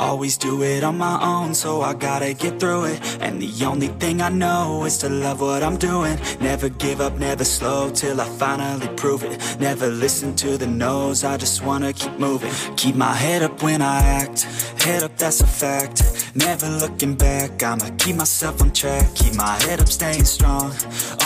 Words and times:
Always 0.00 0.38
do 0.38 0.62
it 0.62 0.82
on 0.82 0.96
my 0.96 1.20
own, 1.22 1.52
so 1.54 1.82
I 1.82 1.92
gotta 1.92 2.32
get 2.32 2.58
through 2.58 2.84
it. 2.84 3.18
And 3.20 3.38
the 3.42 3.66
only 3.66 3.88
thing 3.88 4.22
I 4.22 4.30
know 4.30 4.84
is 4.86 4.96
to 4.98 5.10
love 5.10 5.42
what 5.42 5.62
I'm 5.62 5.76
doing. 5.76 6.18
Never 6.40 6.70
give 6.70 7.02
up, 7.02 7.18
never 7.18 7.44
slow 7.44 7.90
till 7.90 8.18
I 8.18 8.24
finally 8.24 8.88
prove 8.96 9.22
it. 9.22 9.38
Never 9.60 9.88
listen 9.88 10.34
to 10.36 10.56
the 10.56 10.66
no's, 10.66 11.22
I 11.22 11.36
just 11.36 11.62
wanna 11.62 11.92
keep 11.92 12.18
moving. 12.18 12.50
Keep 12.76 12.96
my 12.96 13.12
head 13.12 13.42
up 13.42 13.62
when 13.62 13.82
I 13.82 13.98
act, 13.98 14.44
head 14.82 15.02
up, 15.02 15.18
that's 15.18 15.42
a 15.42 15.46
fact. 15.46 16.02
Never 16.34 16.66
looking 16.66 17.14
back, 17.14 17.62
I'ma 17.62 17.90
keep 17.98 18.16
myself 18.16 18.62
on 18.62 18.72
track. 18.72 19.14
Keep 19.14 19.34
my 19.34 19.54
head 19.64 19.80
up, 19.80 19.88
staying 19.88 20.24
strong, 20.24 20.72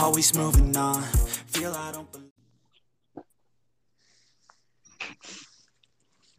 always 0.02 0.34
moving 0.34 0.77
on. 0.77 1.00
Feel 1.46 1.72
I 1.72 1.93
don't 1.93 2.11
believe. 2.11 2.32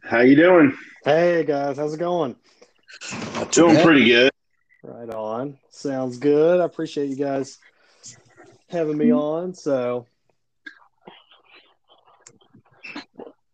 How 0.02 0.20
you 0.20 0.36
doing? 0.36 0.76
Hey 1.06 1.44
guys, 1.44 1.76
how's 1.76 1.94
it 1.94 1.98
going? 2.00 2.34
Doing 3.52 3.76
pretty 3.84 4.06
good. 4.06 4.32
Right 4.82 5.08
on. 5.08 5.56
Sounds 5.70 6.18
good. 6.18 6.60
I 6.60 6.64
appreciate 6.64 7.08
you 7.10 7.14
guys 7.14 7.58
having 8.68 8.98
me 8.98 9.12
on. 9.12 9.54
So, 9.54 10.08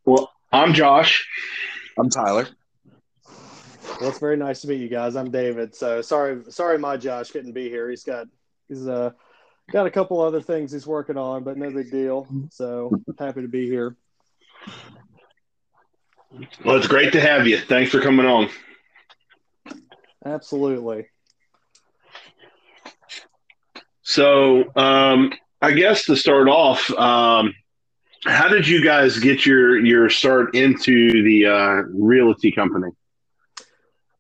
Well, 0.07 0.33
I'm 0.51 0.73
Josh. 0.73 1.29
I'm 1.99 2.09
Tyler. 2.09 2.49
well, 4.01 4.09
it's 4.09 4.19
very 4.19 4.39
nice 4.39 4.63
to 4.63 4.69
meet 4.69 4.81
you 4.81 4.89
guys. 4.89 5.15
I'm 5.15 5.31
David. 5.31 5.75
So 5.75 6.01
sorry, 6.01 6.43
sorry, 6.49 6.79
my 6.79 6.97
Josh 6.97 7.33
couldn't 7.33 7.53
be 7.53 7.69
here. 7.69 7.91
He's 7.91 8.03
got 8.03 8.29
he's 8.67 8.89
uh 8.89 9.11
got 9.71 9.85
a 9.85 9.91
couple 9.91 10.23
other 10.23 10.41
things 10.41 10.73
he's 10.73 10.87
working 10.87 11.19
on, 11.19 11.45
but 11.45 11.59
no 11.59 11.71
big 11.71 11.91
deal. 11.91 12.27
So 12.51 12.91
happy 13.19 13.43
to 13.43 13.49
be 13.49 13.67
here. 13.67 13.95
Well, 16.65 16.77
it's 16.77 16.87
great 16.87 17.13
to 17.13 17.21
have 17.21 17.47
you. 17.47 17.59
Thanks 17.59 17.91
for 17.91 18.01
coming 18.01 18.27
on. 18.27 18.49
Absolutely. 20.25 21.09
So, 24.03 24.65
um, 24.77 25.33
I 25.61 25.73
guess 25.73 26.07
to 26.07 26.17
start 26.17 26.49
off, 26.49 26.91
um, 26.91 27.55
how 28.25 28.49
did 28.49 28.67
you 28.67 28.85
guys 28.85 29.19
get 29.19 29.45
your 29.45 29.85
your 29.85 30.09
start 30.11 30.55
into 30.55 31.23
the 31.23 31.47
uh, 31.47 31.83
realty 31.93 32.53
company? 32.53 32.91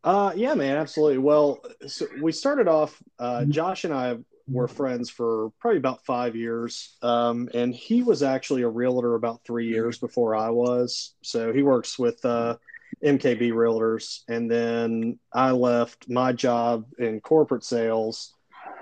Uh, 0.05 0.33
yeah, 0.35 0.55
man, 0.55 0.77
absolutely. 0.77 1.19
Well, 1.19 1.61
so 1.87 2.07
we 2.21 2.33
started 2.33 2.67
off. 2.67 3.01
Uh, 3.19 3.45
Josh 3.45 3.85
and 3.85 3.95
I 3.95 4.17
were 4.49 4.69
friends 4.69 5.11
for 5.11 5.51
probably 5.61 5.79
about 5.79 6.05
five 6.05 6.37
years, 6.37 6.97
um, 7.03 7.49
and 7.55 7.75
he 7.75 8.03
was 8.03 8.23
actually 8.23 8.63
a 8.63 8.69
realtor 8.69 9.15
about 9.15 9.41
three 9.45 9.69
years 9.69 9.99
before 9.99 10.35
I 10.35 10.51
was. 10.51 11.15
So 11.23 11.53
he 11.53 11.63
works 11.63 11.99
with 11.99 12.25
uh, 12.25 12.57
MKB 13.05 13.53
Realtors, 13.53 14.21
and 14.29 14.51
then 14.51 15.19
I 15.33 15.53
left 15.53 16.09
my 16.09 16.33
job 16.33 16.87
in 16.99 17.21
corporate 17.21 17.65
sales, 17.65 18.35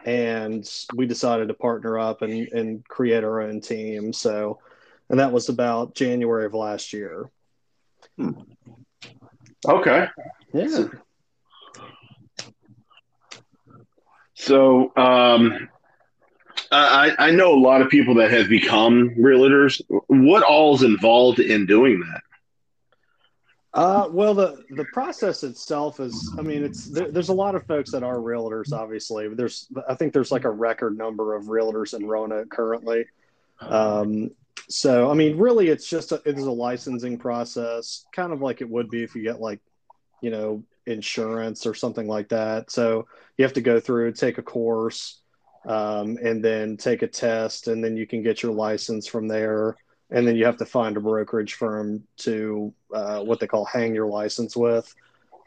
and 0.04 0.68
we 0.94 1.06
decided 1.06 1.48
to 1.48 1.54
partner 1.54 1.98
up 1.98 2.22
and 2.22 2.48
and 2.48 2.84
create 2.88 3.24
our 3.24 3.40
own 3.40 3.60
team. 3.60 4.12
So, 4.12 4.58
and 5.08 5.20
that 5.20 5.32
was 5.32 5.48
about 5.48 5.94
January 5.94 6.46
of 6.46 6.54
last 6.54 6.92
year. 6.92 7.30
Okay. 9.66 10.06
Yeah. 10.52 10.68
So, 10.68 10.90
um, 14.48 15.68
I, 16.72 17.14
I 17.18 17.30
know 17.30 17.54
a 17.54 17.58
lot 17.60 17.82
of 17.82 17.88
people 17.88 18.14
that 18.16 18.30
have 18.30 18.48
become 18.48 19.10
realtors. 19.10 19.80
What 20.06 20.42
all 20.42 20.74
is 20.74 20.82
involved 20.82 21.40
in 21.40 21.66
doing 21.66 22.00
that? 22.00 22.22
Uh, 23.72 24.08
well, 24.10 24.34
the 24.34 24.64
the 24.70 24.84
process 24.86 25.44
itself 25.44 26.00
is, 26.00 26.34
I 26.36 26.42
mean, 26.42 26.64
it's 26.64 26.86
there, 26.86 27.10
there's 27.10 27.28
a 27.28 27.34
lot 27.34 27.54
of 27.54 27.64
folks 27.66 27.92
that 27.92 28.02
are 28.02 28.16
realtors. 28.16 28.72
Obviously, 28.72 29.28
there's 29.28 29.68
I 29.88 29.94
think 29.94 30.12
there's 30.12 30.32
like 30.32 30.44
a 30.44 30.50
record 30.50 30.98
number 30.98 31.36
of 31.36 31.44
realtors 31.44 31.94
in 31.94 32.04
Roanoke 32.06 32.50
currently. 32.50 33.04
Um, 33.60 34.32
so 34.68 35.08
I 35.08 35.14
mean, 35.14 35.38
really, 35.38 35.68
it's 35.68 35.88
just 35.88 36.10
a, 36.10 36.20
it 36.24 36.36
is 36.36 36.46
a 36.46 36.50
licensing 36.50 37.16
process, 37.16 38.06
kind 38.12 38.32
of 38.32 38.40
like 38.40 38.60
it 38.60 38.68
would 38.68 38.90
be 38.90 39.04
if 39.04 39.14
you 39.14 39.22
get 39.22 39.40
like, 39.40 39.60
you 40.20 40.30
know, 40.30 40.64
insurance 40.86 41.66
or 41.66 41.74
something 41.74 42.06
like 42.06 42.28
that. 42.30 42.70
So 42.70 43.06
you 43.36 43.44
have 43.44 43.52
to 43.54 43.60
go 43.60 43.80
through, 43.80 44.12
take 44.12 44.38
a 44.38 44.42
course, 44.42 45.20
um, 45.66 46.18
and 46.22 46.42
then 46.44 46.76
take 46.76 47.02
a 47.02 47.06
test, 47.06 47.68
and 47.68 47.82
then 47.84 47.96
you 47.96 48.06
can 48.06 48.22
get 48.22 48.42
your 48.42 48.52
license 48.52 49.06
from 49.06 49.28
there. 49.28 49.76
And 50.10 50.26
then 50.26 50.34
you 50.36 50.44
have 50.44 50.56
to 50.56 50.66
find 50.66 50.96
a 50.96 51.00
brokerage 51.00 51.54
firm 51.54 52.02
to 52.18 52.72
uh, 52.92 53.20
what 53.20 53.38
they 53.38 53.46
call 53.46 53.64
hang 53.64 53.94
your 53.94 54.08
license 54.08 54.56
with. 54.56 54.92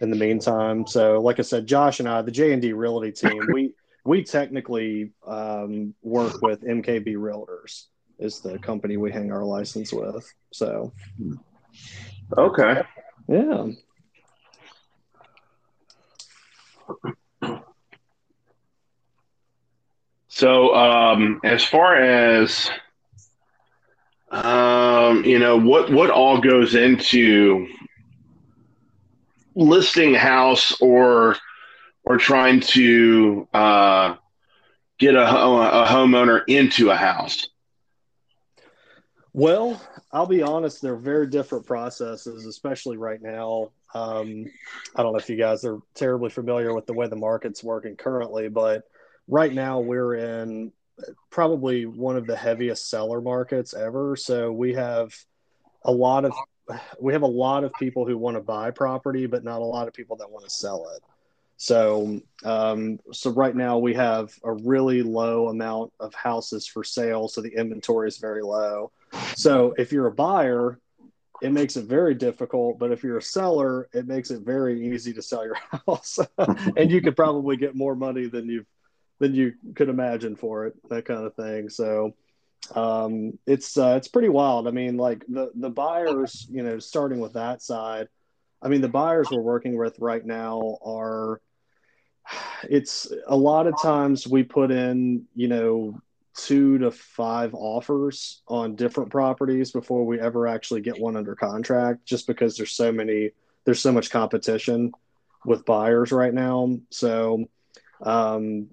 In 0.01 0.09
the 0.09 0.15
meantime, 0.15 0.85
so 0.87 1.21
like 1.21 1.39
I 1.39 1.43
said, 1.43 1.67
Josh 1.67 1.99
and 1.99 2.09
I, 2.09 2.21
the 2.21 2.31
J 2.31 2.51
and 2.51 2.61
D 2.61 2.73
Realty 2.73 3.11
team, 3.11 3.45
we 3.51 3.73
we 4.05 4.23
technically 4.23 5.11
um, 5.25 5.93
work 6.01 6.41
with 6.41 6.61
MKB 6.63 7.15
Realtors 7.15 7.85
is 8.19 8.39
the 8.39 8.57
company 8.59 8.97
we 8.97 9.11
hang 9.11 9.31
our 9.31 9.43
license 9.43 9.93
with. 9.93 10.33
So 10.51 10.93
Okay. 12.37 12.81
yeah. 13.27 13.67
So, 20.27 20.75
um, 20.75 21.41
as 21.43 21.63
far 21.63 21.95
as 21.95 22.69
um, 24.33 25.23
you 25.25 25.37
know, 25.37 25.59
what 25.59 25.91
what 25.91 26.09
all 26.09 26.41
goes 26.41 26.73
into 26.73 27.67
listing 29.55 30.15
a 30.15 30.19
house 30.19 30.75
or 30.81 31.37
or 32.03 32.17
trying 32.17 32.61
to 32.61 33.47
uh, 33.53 34.15
get 34.97 35.13
a, 35.13 35.21
a 35.21 35.85
homeowner 35.87 36.41
into 36.47 36.89
a 36.89 36.95
house? 36.95 37.47
Well, 39.33 39.81
I'll 40.11 40.25
be 40.25 40.41
honest, 40.41 40.81
they're 40.81 40.95
very 40.95 41.27
different 41.27 41.67
processes, 41.67 42.47
especially 42.47 42.97
right 42.97 43.21
now. 43.21 43.69
Um, 43.93 44.45
I 44.95 45.03
don't 45.03 45.13
know 45.13 45.19
if 45.19 45.29
you 45.29 45.37
guys 45.37 45.65
are 45.65 45.79
terribly 45.93 46.29
familiar 46.29 46.73
with 46.73 46.85
the 46.87 46.93
way 46.93 47.07
the 47.07 47.15
market's 47.15 47.63
working 47.63 47.95
currently, 47.95 48.49
but 48.49 48.83
right 49.27 49.53
now 49.53 49.79
we're 49.79 50.15
in 50.15 50.71
probably 51.29 51.85
one 51.85 52.17
of 52.17 52.27
the 52.27 52.35
heaviest 52.35 52.89
seller 52.89 53.21
markets 53.21 53.73
ever. 53.73 54.15
So 54.15 54.51
we 54.51 54.73
have 54.73 55.13
a 55.83 55.91
lot 55.91 56.25
of 56.25 56.33
we 56.99 57.13
have 57.13 57.23
a 57.23 57.27
lot 57.27 57.63
of 57.63 57.73
people 57.73 58.05
who 58.05 58.17
want 58.17 58.37
to 58.37 58.41
buy 58.41 58.71
property, 58.71 59.25
but 59.25 59.43
not 59.43 59.61
a 59.61 59.65
lot 59.65 59.87
of 59.87 59.93
people 59.93 60.15
that 60.17 60.31
want 60.31 60.45
to 60.45 60.49
sell 60.49 60.87
it. 60.95 61.03
So, 61.57 62.21
um, 62.43 62.99
so 63.11 63.31
right 63.31 63.55
now 63.55 63.77
we 63.77 63.93
have 63.93 64.33
a 64.43 64.51
really 64.51 65.03
low 65.03 65.49
amount 65.49 65.93
of 65.99 66.13
houses 66.13 66.67
for 66.67 66.83
sale, 66.83 67.27
so 67.27 67.41
the 67.41 67.53
inventory 67.55 68.07
is 68.07 68.17
very 68.17 68.41
low. 68.41 68.91
So, 69.35 69.73
if 69.77 69.91
you're 69.91 70.07
a 70.07 70.11
buyer, 70.11 70.79
it 71.43 71.51
makes 71.51 71.75
it 71.75 71.85
very 71.85 72.15
difficult. 72.15 72.79
But 72.79 72.91
if 72.91 73.03
you're 73.03 73.17
a 73.17 73.21
seller, 73.21 73.89
it 73.93 74.07
makes 74.07 74.31
it 74.31 74.41
very 74.41 74.93
easy 74.93 75.13
to 75.13 75.21
sell 75.21 75.45
your 75.45 75.57
house, 75.87 76.17
and 76.77 76.89
you 76.89 77.01
could 77.01 77.15
probably 77.15 77.57
get 77.57 77.75
more 77.75 77.95
money 77.95 78.27
than 78.27 78.47
you 78.47 78.65
than 79.19 79.35
you 79.35 79.53
could 79.75 79.89
imagine 79.89 80.35
for 80.35 80.65
it. 80.67 80.75
That 80.89 81.05
kind 81.05 81.25
of 81.25 81.35
thing. 81.35 81.69
So, 81.69 82.15
um, 82.73 83.37
it's 83.45 83.77
uh, 83.77 83.95
it's 83.97 84.07
pretty 84.07 84.29
wild. 84.29 84.67
I 84.67 84.71
mean, 84.71 84.95
like 84.95 85.25
the 85.27 85.51
the 85.53 85.69
buyers, 85.69 86.47
you 86.49 86.63
know, 86.63 86.79
starting 86.79 87.19
with 87.19 87.33
that 87.33 87.61
side. 87.61 88.07
I 88.61 88.69
mean, 88.69 88.79
the 88.79 88.87
buyers 88.87 89.27
we're 89.29 89.41
working 89.41 89.77
with 89.77 89.99
right 89.99 90.25
now 90.25 90.77
are. 90.83 91.41
It's 92.69 93.11
a 93.27 93.35
lot 93.35 93.67
of 93.67 93.73
times 93.81 94.25
we 94.25 94.43
put 94.43 94.71
in, 94.71 95.25
you 95.35 95.49
know, 95.49 96.01
two 96.35 96.77
to 96.79 96.91
five 96.91 97.53
offers 97.53 98.41
on 98.47 98.75
different 98.75 99.11
properties 99.11 99.71
before 99.71 100.05
we 100.05 100.19
ever 100.19 100.47
actually 100.47 100.81
get 100.81 100.99
one 100.99 101.15
under 101.15 101.35
contract, 101.35 102.05
just 102.05 102.27
because 102.27 102.57
there's 102.57 102.73
so 102.73 102.91
many, 102.91 103.31
there's 103.65 103.81
so 103.81 103.91
much 103.91 104.09
competition 104.09 104.91
with 105.45 105.65
buyers 105.65 106.11
right 106.11 106.33
now. 106.33 106.77
So, 106.89 107.45
um, 108.01 108.67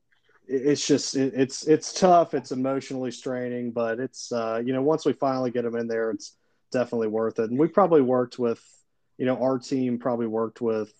it's 0.47 0.85
just 0.85 1.15
it, 1.15 1.33
it's 1.37 1.67
it's 1.67 1.93
tough. 1.93 2.35
It's 2.35 2.51
emotionally 2.51 3.13
straining, 3.13 3.71
but 3.71 4.01
it's 4.01 4.33
uh, 4.33 4.61
you 4.65 4.73
know 4.73 4.83
once 4.83 5.05
we 5.05 5.13
finally 5.13 5.51
get 5.51 5.63
them 5.63 5.77
in 5.77 5.87
there, 5.87 6.11
it's 6.11 6.37
definitely 6.71 7.09
worth 7.09 7.39
it. 7.39 7.51
And 7.51 7.59
we 7.59 7.69
probably 7.69 8.01
worked 8.01 8.39
with, 8.39 8.63
you 9.19 9.27
know, 9.27 9.43
our 9.43 9.59
team 9.59 9.99
probably 9.99 10.27
worked 10.27 10.61
with, 10.61 10.93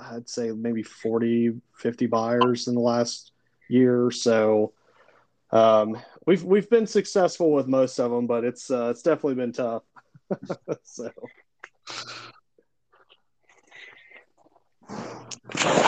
I'd 0.00 0.28
say 0.28 0.50
maybe 0.50 0.82
40, 0.82 1.60
50 1.76 2.06
buyers 2.06 2.68
in 2.68 2.74
the 2.74 2.80
last 2.80 3.32
year. 3.68 4.06
or 4.06 4.10
So 4.10 4.72
um, 5.52 5.96
we've 6.26 6.44
we've 6.44 6.70
been 6.70 6.86
successful 6.86 7.52
with 7.52 7.66
most 7.66 7.98
of 7.98 8.10
them, 8.10 8.26
but 8.26 8.44
it's 8.44 8.70
uh, 8.70 8.90
it's 8.90 9.02
definitely 9.02 9.34
been 9.34 9.52
tough. 9.52 9.82
so 10.84 11.10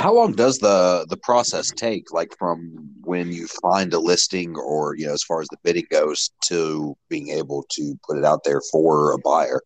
How 0.03 0.13
long 0.13 0.33
does 0.33 0.59
the 0.59 1.07
the 1.09 1.17
process 1.17 1.71
take, 1.71 2.13
like 2.13 2.37
from 2.37 2.91
when 3.03 3.31
you 3.31 3.47
find 3.63 3.93
a 3.95 3.99
listing, 3.99 4.57
or 4.57 4.97
you 4.97 5.07
know, 5.07 5.13
as 5.13 5.23
far 5.23 5.41
as 5.41 5.49
the 5.49 5.59
bidding 5.63 5.87
goes, 5.91 6.31
to 6.47 6.97
being 7.09 7.29
able 7.29 7.65
to 7.71 7.99
put 8.07 8.19
it 8.19 8.25
out 8.25 8.43
there 8.45 8.61
for 8.73 9.13
a 9.13 9.19
buyer? 9.19 9.61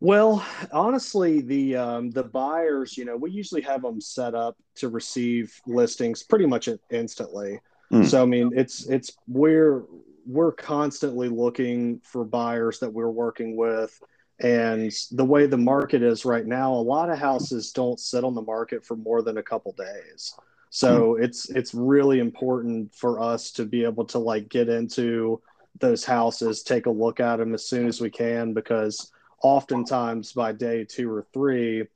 Well, 0.00 0.44
honestly, 0.72 1.40
the 1.40 1.76
um, 1.76 2.10
the 2.10 2.24
buyers, 2.24 2.98
you 2.98 3.04
know, 3.04 3.16
we 3.16 3.30
usually 3.30 3.62
have 3.62 3.82
them 3.82 4.00
set 4.00 4.34
up 4.34 4.56
to 4.76 4.88
receive 4.88 5.54
listings 5.66 6.22
pretty 6.22 6.46
much 6.46 6.68
instantly. 6.90 7.60
Mm. 7.92 8.06
So 8.06 8.22
I 8.22 8.26
mean, 8.26 8.52
it's 8.54 8.86
it's 8.86 9.12
we're 9.28 9.84
we're 10.26 10.52
constantly 10.52 11.28
looking 11.28 12.00
for 12.04 12.24
buyers 12.24 12.78
that 12.78 12.92
we're 12.92 13.10
working 13.10 13.56
with, 13.56 14.00
and 14.40 14.92
the 15.10 15.24
way 15.24 15.46
the 15.46 15.58
market 15.58 16.02
is 16.02 16.24
right 16.24 16.46
now, 16.46 16.72
a 16.72 16.74
lot 16.74 17.10
of 17.10 17.18
houses 17.18 17.72
don't 17.72 18.00
sit 18.00 18.24
on 18.24 18.34
the 18.34 18.42
market 18.42 18.84
for 18.84 18.96
more 18.96 19.22
than 19.22 19.38
a 19.38 19.42
couple 19.42 19.72
days. 19.72 20.34
So 20.70 21.14
mm. 21.14 21.24
it's 21.24 21.50
it's 21.50 21.74
really 21.74 22.18
important 22.18 22.94
for 22.94 23.20
us 23.20 23.50
to 23.52 23.66
be 23.66 23.84
able 23.84 24.06
to 24.06 24.18
like 24.18 24.48
get 24.48 24.68
into 24.68 25.40
those 25.80 26.04
houses, 26.04 26.62
take 26.62 26.86
a 26.86 26.90
look 26.90 27.20
at 27.20 27.36
them 27.36 27.54
as 27.54 27.66
soon 27.66 27.86
as 27.86 28.00
we 28.00 28.10
can, 28.10 28.54
because 28.54 29.12
oftentimes 29.42 30.32
by 30.32 30.52
day 30.52 30.84
two 30.84 31.10
or 31.10 31.26
three, 31.32 31.86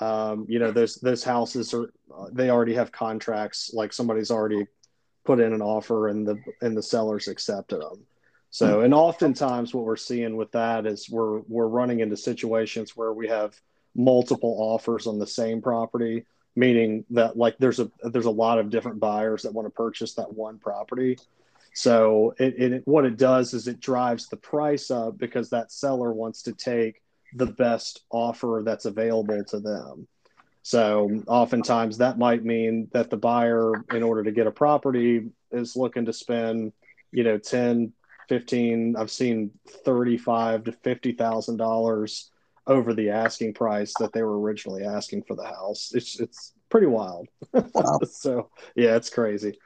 um, 0.00 0.46
you 0.48 0.58
know, 0.58 0.70
those 0.70 0.96
those 0.96 1.24
houses 1.24 1.74
are 1.74 1.92
they 2.30 2.50
already 2.50 2.74
have 2.74 2.92
contracts, 2.92 3.72
like 3.74 3.92
somebody's 3.92 4.30
already 4.30 4.66
put 5.24 5.40
in 5.40 5.52
an 5.52 5.62
offer 5.62 6.08
and 6.08 6.26
the 6.26 6.38
and 6.60 6.76
the 6.76 6.82
sellers 6.82 7.28
accepted 7.28 7.80
them. 7.80 8.06
So, 8.50 8.78
hmm. 8.78 8.84
and 8.86 8.94
oftentimes 8.94 9.74
what 9.74 9.84
we're 9.84 9.96
seeing 9.96 10.36
with 10.36 10.52
that 10.52 10.86
is 10.86 11.10
we're 11.10 11.40
we're 11.40 11.66
running 11.66 12.00
into 12.00 12.16
situations 12.16 12.96
where 12.96 13.12
we 13.12 13.28
have 13.28 13.58
multiple 13.94 14.56
offers 14.58 15.06
on 15.06 15.18
the 15.18 15.26
same 15.26 15.62
property, 15.62 16.24
meaning 16.56 17.04
that 17.10 17.36
like 17.36 17.56
there's 17.58 17.80
a 17.80 17.90
there's 18.02 18.26
a 18.26 18.30
lot 18.30 18.58
of 18.58 18.70
different 18.70 19.00
buyers 19.00 19.42
that 19.42 19.52
want 19.52 19.66
to 19.66 19.70
purchase 19.70 20.14
that 20.14 20.32
one 20.32 20.58
property. 20.58 21.18
So 21.74 22.34
it, 22.38 22.54
it 22.60 22.82
what 22.86 23.04
it 23.04 23.16
does 23.16 23.52
is 23.52 23.66
it 23.66 23.80
drives 23.80 24.28
the 24.28 24.36
price 24.36 24.90
up 24.90 25.18
because 25.18 25.50
that 25.50 25.72
seller 25.72 26.12
wants 26.12 26.42
to 26.42 26.52
take 26.52 27.02
the 27.34 27.46
best 27.46 28.04
offer 28.10 28.62
that's 28.64 28.84
available 28.84 29.42
to 29.44 29.58
them. 29.58 30.06
So 30.64 31.22
oftentimes 31.26 31.98
that 31.98 32.18
might 32.18 32.42
mean 32.42 32.88
that 32.92 33.10
the 33.10 33.18
buyer, 33.18 33.84
in 33.92 34.02
order 34.02 34.24
to 34.24 34.32
get 34.32 34.46
a 34.46 34.50
property, 34.50 35.28
is 35.52 35.76
looking 35.76 36.06
to 36.06 36.12
spend, 36.14 36.72
you 37.12 37.22
know, 37.22 37.36
10, 37.36 37.92
15, 38.30 38.96
I've 38.96 39.10
seen 39.10 39.50
35 39.84 40.64
to 40.64 40.72
$50,000 40.72 42.24
over 42.66 42.94
the 42.94 43.10
asking 43.10 43.52
price 43.52 43.92
that 44.00 44.14
they 44.14 44.22
were 44.22 44.40
originally 44.40 44.84
asking 44.84 45.24
for 45.24 45.36
the 45.36 45.44
house. 45.44 45.92
It's, 45.94 46.18
it's 46.18 46.54
pretty 46.70 46.86
wild. 46.86 47.28
Wow. 47.52 48.00
so 48.10 48.48
yeah, 48.74 48.96
it's 48.96 49.10
crazy. 49.10 49.58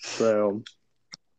So, 0.00 0.64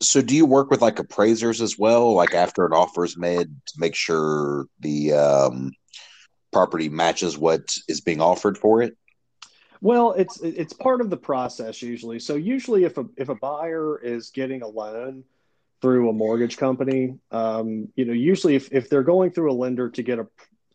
so 0.02 0.22
do 0.22 0.34
you 0.34 0.46
work 0.46 0.72
with 0.72 0.82
like 0.82 1.00
appraisers 1.00 1.60
as 1.60 1.78
well? 1.78 2.14
Like 2.14 2.34
after 2.34 2.66
an 2.66 2.72
offer 2.72 3.04
is 3.04 3.18
made 3.18 3.50
to 3.66 3.74
make 3.78 3.94
sure 3.94 4.68
the, 4.80 5.12
um, 5.12 5.74
property 6.52 6.90
matches 6.90 7.38
what 7.38 7.78
is 7.88 8.02
being 8.02 8.22
offered 8.22 8.58
for 8.58 8.82
it? 8.82 8.98
Well, 9.82 10.14
it's 10.14 10.42
it's 10.42 10.74
part 10.74 11.02
of 11.02 11.10
the 11.10 11.18
process 11.18 11.82
usually. 11.82 12.20
So 12.20 12.36
usually, 12.36 12.84
if 12.84 12.98
a 12.98 13.06
if 13.16 13.30
a 13.30 13.36
buyer 13.36 14.00
is 14.00 14.32
getting 14.32 14.64
a 14.64 14.68
loan 14.68 15.24
through 15.82 16.10
a 16.10 16.14
mortgage 16.14 16.58
company, 16.58 17.20
um, 17.32 17.90
you 17.96 18.06
know, 18.06 18.14
usually 18.14 18.56
if 18.56 18.74
if 18.74 18.90
they're 18.90 19.04
going 19.04 19.32
through 19.32 19.52
a 19.52 19.54
lender 19.54 19.90
to 19.90 20.02
get 20.02 20.20
a 20.20 20.28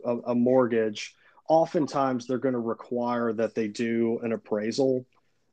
a, 0.05 0.19
a 0.19 0.35
mortgage, 0.35 1.15
oftentimes 1.49 2.27
they're 2.27 2.39
going 2.39 2.55
to 2.55 2.61
require 2.61 3.33
that 3.33 3.55
they 3.55 3.69
do 3.69 4.21
an 4.23 4.33
appraisal. 4.33 5.05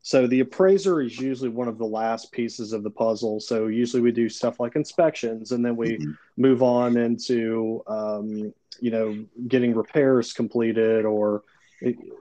So 0.01 0.27
the 0.27 0.39
appraiser 0.39 1.01
is 1.01 1.19
usually 1.19 1.49
one 1.49 1.67
of 1.67 1.77
the 1.77 1.85
last 1.85 2.31
pieces 2.31 2.71
of 2.71 2.83
the 2.83 2.89
puzzle. 2.89 3.39
So 3.39 3.67
usually 3.67 4.01
we 4.01 4.11
do 4.11 4.29
stuff 4.29 4.59
like 4.59 4.75
inspections, 4.75 5.51
and 5.51 5.63
then 5.63 5.75
we 5.75 5.97
mm-hmm. 5.97 6.11
move 6.37 6.63
on 6.63 6.95
into 6.95 7.83
um, 7.87 8.53
you 8.81 8.91
know 8.91 9.25
getting 9.47 9.75
repairs 9.75 10.33
completed 10.33 11.05
or 11.05 11.43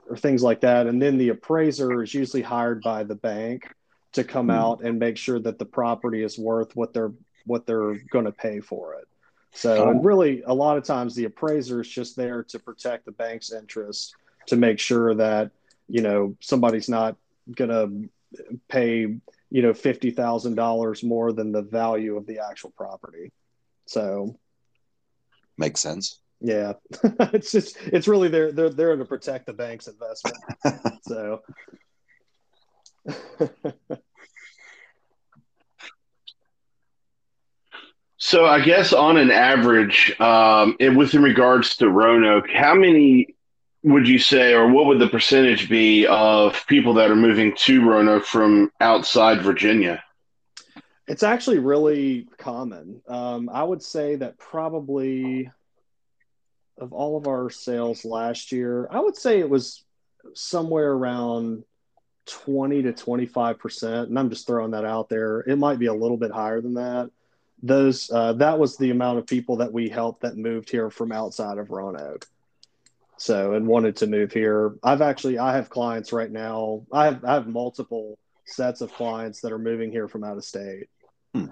or 0.09 0.17
things 0.17 0.41
like 0.41 0.61
that 0.61 0.87
and 0.87 1.01
then 1.01 1.17
the 1.17 1.29
appraiser 1.29 2.01
is 2.01 2.13
usually 2.13 2.41
hired 2.41 2.81
by 2.81 3.03
the 3.03 3.15
bank 3.15 3.73
to 4.13 4.23
come 4.23 4.47
mm. 4.47 4.55
out 4.55 4.81
and 4.81 4.97
make 4.97 5.17
sure 5.17 5.39
that 5.39 5.59
the 5.59 5.65
property 5.65 6.23
is 6.23 6.39
worth 6.39 6.75
what 6.75 6.93
they're 6.93 7.11
what 7.45 7.65
they're 7.65 7.95
going 8.09 8.25
to 8.25 8.31
pay 8.31 8.59
for 8.59 8.93
it 8.95 9.07
so 9.51 9.85
oh. 9.85 9.89
and 9.89 10.05
really 10.05 10.41
a 10.45 10.53
lot 10.53 10.77
of 10.77 10.83
times 10.83 11.13
the 11.13 11.25
appraiser 11.25 11.81
is 11.81 11.89
just 11.89 12.15
there 12.15 12.43
to 12.43 12.57
protect 12.59 13.05
the 13.05 13.11
bank's 13.11 13.51
interest 13.51 14.15
to 14.47 14.55
make 14.55 14.79
sure 14.79 15.13
that 15.13 15.51
you 15.87 16.01
know 16.01 16.35
somebody's 16.39 16.89
not 16.89 17.17
going 17.55 17.69
to 17.69 18.09
pay 18.67 18.99
you 19.51 19.61
know 19.61 19.73
$50,000 19.73 21.03
more 21.03 21.31
than 21.33 21.51
the 21.51 21.61
value 21.61 22.15
of 22.17 22.25
the 22.27 22.39
actual 22.39 22.71
property 22.71 23.31
so 23.85 24.37
makes 25.57 25.79
sense 25.79 26.19
yeah, 26.41 26.73
it's 27.03 27.51
just 27.51 27.77
it's 27.83 28.07
really 28.07 28.29
there 28.29 28.51
they're 28.51 28.69
there 28.69 28.95
to 28.95 29.05
protect 29.05 29.45
the 29.45 29.53
bank's 29.53 29.87
investment. 29.87 30.37
so. 31.03 31.41
so 38.17 38.45
I 38.45 38.61
guess 38.61 38.93
on 38.93 39.17
an 39.17 39.31
average, 39.31 40.15
um, 40.19 40.77
it, 40.79 40.95
with 40.95 41.13
in 41.13 41.23
regards 41.23 41.75
to 41.77 41.89
Roanoke, 41.89 42.49
how 42.49 42.73
many 42.73 43.35
would 43.83 44.07
you 44.07 44.19
say, 44.19 44.53
or 44.53 44.67
what 44.67 44.85
would 44.85 44.99
the 44.99 45.07
percentage 45.07 45.69
be 45.69 46.05
of 46.07 46.65
people 46.67 46.93
that 46.95 47.09
are 47.09 47.15
moving 47.15 47.55
to 47.55 47.87
Roanoke 47.87 48.25
from 48.25 48.71
outside 48.81 49.41
Virginia? 49.41 50.03
It's 51.07 51.23
actually 51.23 51.59
really 51.59 52.27
common. 52.37 53.01
Um, 53.07 53.49
I 53.51 53.63
would 53.63 53.81
say 53.81 54.15
that 54.17 54.37
probably 54.37 55.49
of 56.77 56.93
all 56.93 57.17
of 57.17 57.27
our 57.27 57.49
sales 57.49 58.05
last 58.05 58.51
year, 58.51 58.87
I 58.91 58.99
would 58.99 59.15
say 59.15 59.39
it 59.39 59.49
was 59.49 59.83
somewhere 60.33 60.91
around 60.91 61.63
20 62.27 62.83
to 62.83 62.93
25%. 62.93 64.03
And 64.03 64.19
I'm 64.19 64.29
just 64.29 64.45
throwing 64.45 64.71
that 64.71 64.85
out 64.85 65.09
there. 65.09 65.39
It 65.41 65.57
might 65.57 65.79
be 65.79 65.87
a 65.87 65.93
little 65.93 66.17
bit 66.17 66.31
higher 66.31 66.61
than 66.61 66.75
that. 66.75 67.09
Those, 67.61 68.09
uh, 68.11 68.33
that 68.33 68.59
was 68.59 68.77
the 68.77 68.91
amount 68.91 69.19
of 69.19 69.27
people 69.27 69.57
that 69.57 69.73
we 69.73 69.89
helped 69.89 70.21
that 70.21 70.37
moved 70.37 70.69
here 70.69 70.89
from 70.89 71.11
outside 71.11 71.57
of 71.57 71.71
Roanoke. 71.71 72.25
So, 73.19 73.53
and 73.53 73.67
wanted 73.67 73.97
to 73.97 74.07
move 74.07 74.31
here. 74.31 74.75
I've 74.81 75.01
actually, 75.01 75.39
I 75.39 75.53
have 75.53 75.69
clients 75.69 76.13
right 76.13 76.31
now. 76.31 76.85
I 76.93 77.05
have, 77.05 77.25
I 77.25 77.33
have 77.33 77.47
multiple 77.47 78.17
sets 78.45 78.79
of 78.79 78.93
clients 78.93 79.41
that 79.41 79.51
are 79.51 79.59
moving 79.59 79.91
here 79.91 80.07
from 80.07 80.23
out 80.23 80.37
of 80.37 80.45
state. 80.45 80.87
Hmm. 81.35 81.47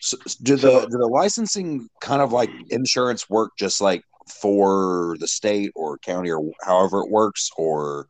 So, 0.00 0.16
do 0.42 0.56
the 0.56 0.86
do 0.90 0.96
the 0.96 1.06
licensing 1.06 1.90
kind 2.00 2.22
of 2.22 2.32
like 2.32 2.48
insurance 2.70 3.28
work 3.28 3.52
just 3.58 3.82
like 3.82 4.02
for 4.40 5.14
the 5.20 5.28
state 5.28 5.72
or 5.76 5.98
county 5.98 6.30
or 6.30 6.50
however 6.62 7.00
it 7.00 7.10
works, 7.10 7.50
or 7.58 8.06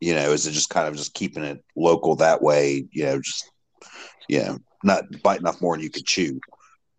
you 0.00 0.14
know, 0.14 0.32
is 0.32 0.46
it 0.46 0.52
just 0.52 0.68
kind 0.68 0.86
of 0.86 0.96
just 0.96 1.14
keeping 1.14 1.44
it 1.44 1.64
local 1.76 2.16
that 2.16 2.42
way? 2.42 2.86
You 2.92 3.04
know, 3.04 3.20
just 3.22 3.50
you 4.28 4.40
know, 4.40 4.58
not 4.84 5.04
biting 5.22 5.46
off 5.46 5.62
more 5.62 5.74
than 5.76 5.82
you 5.82 5.90
could 5.90 6.04
chew. 6.04 6.38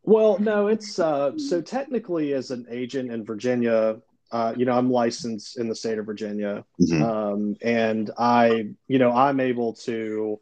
Well, 0.04 0.40
no, 0.40 0.68
it's 0.68 1.00
uh, 1.00 1.38
so 1.38 1.62
technically 1.62 2.34
as 2.34 2.52
an 2.52 2.66
agent 2.70 3.12
in 3.12 3.24
Virginia, 3.24 3.98
uh, 4.32 4.54
you 4.56 4.66
know, 4.66 4.74
I'm 4.74 4.90
licensed 4.90 5.58
in 5.60 5.68
the 5.68 5.76
state 5.76 6.00
of 6.00 6.06
Virginia, 6.06 6.66
mm-hmm. 6.82 7.04
um, 7.04 7.56
and 7.62 8.10
I, 8.18 8.70
you 8.88 8.98
know, 8.98 9.12
I'm 9.12 9.40
able 9.40 9.74
to 9.74 10.40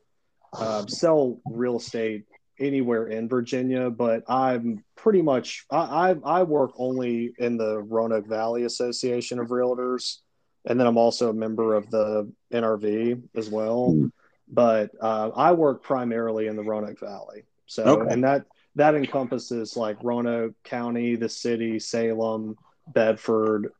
uh, 0.54 0.86
sell 0.88 1.40
real 1.46 1.78
estate 1.78 2.26
anywhere 2.60 3.08
in 3.08 3.28
Virginia, 3.28 3.90
but 3.90 4.24
I'm 4.30 4.84
pretty 4.96 5.22
much 5.22 5.66
I, 5.72 6.12
I, 6.12 6.40
I 6.40 6.44
work 6.44 6.72
only 6.78 7.34
in 7.38 7.58
the 7.58 7.80
Roanoke 7.80 8.28
Valley 8.28 8.64
Association 8.64 9.40
of 9.40 9.48
Realtors, 9.48 10.18
and 10.66 10.80
then 10.80 10.88
I'm 10.88 10.98
also 10.98 11.30
a 11.30 11.34
member 11.34 11.74
of 11.74 11.90
the 11.90 12.32
NRV 12.54 13.24
as 13.36 13.50
well. 13.50 13.94
Mm. 13.96 14.12
But 14.52 14.92
uh, 15.00 15.30
I 15.36 15.52
work 15.52 15.84
primarily 15.84 16.48
in 16.48 16.56
the 16.56 16.64
Roanoke 16.64 17.00
Valley, 17.00 17.44
so 17.66 17.84
okay. 17.84 18.14
and 18.14 18.24
that 18.24 18.46
that 18.80 18.96
encompasses 18.96 19.76
like 19.76 20.02
Roanoke 20.02 20.56
County, 20.64 21.18
the 21.18 21.28
city, 21.28 21.80
Salem, 21.80 22.58
Bedford, 22.88 23.74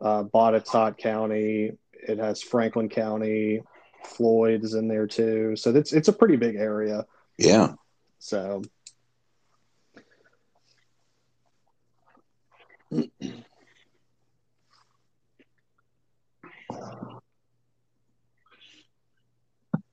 uh, 0.00 0.24
Botetourt 0.24 0.96
County. 0.96 1.72
It 1.92 2.18
has 2.18 2.42
Franklin 2.42 2.88
County, 2.88 3.62
Floyd 4.04 4.64
is 4.64 4.72
in 4.74 4.88
there 4.88 5.06
too. 5.06 5.56
So 5.56 5.74
it's 5.74 5.92
it's 5.92 6.08
a 6.08 6.12
pretty 6.12 6.36
big 6.36 6.56
area. 6.56 7.04
Yeah. 7.38 7.74
So 8.18 8.62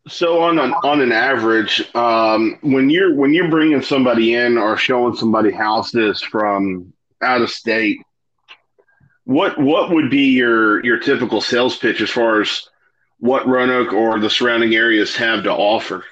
So 0.07 0.41
on 0.41 0.59
an 0.59 0.73
on 0.83 1.01
an 1.01 1.11
average, 1.11 1.83
um, 1.95 2.57
when 2.61 2.89
you're 2.89 3.15
when 3.15 3.33
you're 3.33 3.49
bringing 3.49 3.81
somebody 3.81 4.33
in 4.33 4.57
or 4.57 4.75
showing 4.75 5.15
somebody 5.15 5.51
houses 5.51 6.21
from 6.21 6.93
out 7.21 7.41
of 7.41 7.49
state, 7.49 7.99
what 9.23 9.57
what 9.57 9.91
would 9.91 10.09
be 10.09 10.31
your 10.31 10.83
your 10.83 10.99
typical 10.99 11.39
sales 11.39 11.77
pitch 11.77 12.01
as 12.01 12.09
far 12.09 12.41
as 12.41 12.67
what 13.19 13.47
Roanoke 13.47 13.93
or 13.93 14.19
the 14.19 14.29
surrounding 14.29 14.75
areas 14.75 15.15
have 15.15 15.43
to 15.43 15.51
offer? 15.51 16.03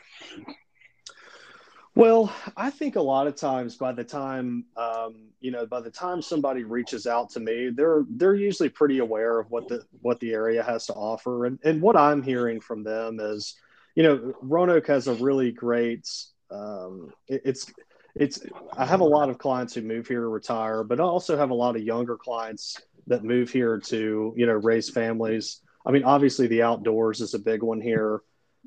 Well, 1.94 2.34
I 2.56 2.70
think 2.70 2.96
a 2.96 3.02
lot 3.02 3.28
of 3.28 3.36
times 3.36 3.76
by 3.76 3.92
the 3.92 4.06
time 4.06 4.64
um, 4.78 5.32
you 5.42 5.52
know, 5.52 5.66
by 5.66 5.82
the 5.82 5.92
time 5.92 6.22
somebody 6.22 6.64
reaches 6.64 7.08
out 7.08 7.32
to 7.32 7.40
me, 7.40 7.70
they're 7.74 8.06
they're 8.12 8.36
usually 8.36 8.70
pretty 8.70 9.00
aware 9.00 9.40
of 9.40 9.52
what 9.52 9.68
the 9.68 9.84
what 10.02 10.20
the 10.20 10.32
area 10.32 10.64
has 10.64 10.86
to 10.86 10.94
offer, 10.94 11.48
and 11.48 11.60
and 11.64 11.82
what 11.82 11.98
I'm 11.98 12.22
hearing 12.22 12.62
from 12.62 12.84
them 12.84 13.20
is, 13.20 13.56
you 13.96 14.04
know, 14.04 14.34
Roanoke 14.42 14.88
has 14.88 15.08
a 15.08 15.14
really 15.16 15.52
great. 15.52 16.10
Um, 16.50 17.12
it, 17.28 17.42
it's 17.46 17.72
it's 18.16 18.40
I 18.78 18.86
have 18.86 19.02
a 19.02 19.06
lot 19.06 19.30
of 19.30 19.38
clients 19.38 19.74
who 19.74 19.82
move 19.82 20.08
here 20.08 20.22
to 20.22 20.28
retire, 20.28 20.84
but 20.84 21.00
I 21.00 21.04
also 21.04 21.38
have 21.38 21.50
a 21.50 21.56
lot 21.56 21.76
of 21.76 21.82
younger 21.82 22.18
clients 22.18 22.78
that 23.08 23.24
move 23.24 23.50
here 23.50 23.80
to 23.80 24.34
you 24.36 24.46
know 24.46 24.54
raise 24.54 24.90
families. 24.90 25.62
I 25.86 25.92
mean, 25.92 26.04
obviously 26.04 26.48
the 26.48 26.64
outdoors 26.64 27.22
is 27.22 27.34
a 27.34 27.40
big 27.40 27.64
one 27.64 27.82
here. 27.82 28.22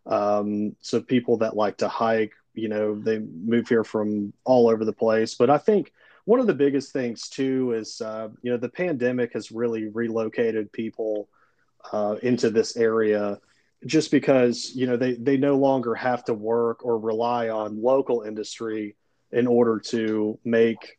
Um, 0.07 0.75
so 0.81 1.01
people 1.01 1.39
that 1.39 1.57
like 1.57 1.79
to 1.79 1.89
hike, 1.89 2.33
you 2.55 2.69
know, 2.69 2.95
they 2.95 3.19
move 3.19 3.69
here 3.69 3.85
from 3.85 4.33
all 4.45 4.69
over 4.69 4.85
the 4.85 4.93
place. 4.93 5.35
But 5.35 5.49
I 5.49 5.59
think 5.59 5.93
one 6.25 6.41
of 6.41 6.47
the 6.47 6.55
biggest 6.55 6.93
things 6.93 7.29
too 7.29 7.73
is, 7.73 8.01
uh, 8.01 8.29
you 8.43 8.51
know, 8.51 8.57
the 8.57 8.69
pandemic 8.69 9.35
has 9.35 9.53
really 9.53 9.89
relocated 9.89 10.73
people 10.73 11.29
uh, 11.93 12.17
into 12.23 12.51
this 12.51 12.77
area 12.77 13.39
just 13.87 14.11
because, 14.11 14.73
you 14.75 14.87
know, 14.87 14.97
they, 14.97 15.15
they 15.15 15.37
no 15.37 15.57
longer 15.57 15.95
have 15.95 16.25
to 16.25 16.35
work 16.35 16.85
or 16.85 16.99
rely 16.99 17.49
on 17.49 17.83
local 17.83 18.23
industry 18.23 18.97
in 19.33 19.47
order 19.47 19.79
to 19.79 20.39
make, 20.45 20.99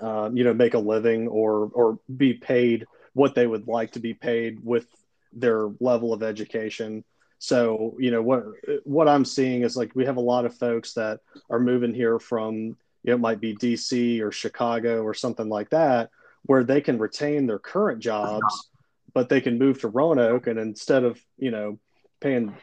um, 0.00 0.36
you 0.36 0.44
know, 0.44 0.54
make 0.54 0.74
a 0.74 0.78
living 0.78 1.28
or, 1.28 1.70
or 1.74 1.98
be 2.16 2.34
paid 2.34 2.86
what 3.14 3.34
they 3.34 3.46
would 3.46 3.66
like 3.66 3.92
to 3.92 4.00
be 4.00 4.14
paid 4.14 4.58
with 4.64 4.86
their 5.32 5.70
level 5.80 6.12
of 6.12 6.22
education. 6.22 7.04
So, 7.38 7.96
you 7.98 8.10
know, 8.10 8.22
what 8.22 8.44
what 8.84 9.08
I'm 9.08 9.24
seeing 9.24 9.62
is 9.62 9.76
like 9.76 9.90
we 9.94 10.06
have 10.06 10.16
a 10.16 10.20
lot 10.20 10.44
of 10.44 10.56
folks 10.56 10.92
that 10.94 11.20
are 11.50 11.58
moving 11.58 11.92
here 11.92 12.18
from, 12.18 12.54
you 12.54 12.76
know, 13.06 13.14
it 13.14 13.20
might 13.20 13.40
be 13.40 13.56
DC 13.56 14.20
or 14.20 14.30
Chicago 14.30 15.02
or 15.02 15.14
something 15.14 15.48
like 15.48 15.70
that, 15.70 16.10
where 16.44 16.62
they 16.62 16.80
can 16.80 16.98
retain 16.98 17.46
their 17.46 17.58
current 17.58 18.00
jobs, 18.00 18.70
but 19.14 19.28
they 19.28 19.40
can 19.40 19.58
move 19.58 19.80
to 19.80 19.88
Roanoke 19.88 20.46
and 20.46 20.58
instead 20.58 21.04
of, 21.04 21.20
you 21.38 21.50
know, 21.50 21.78
paying 22.20 22.54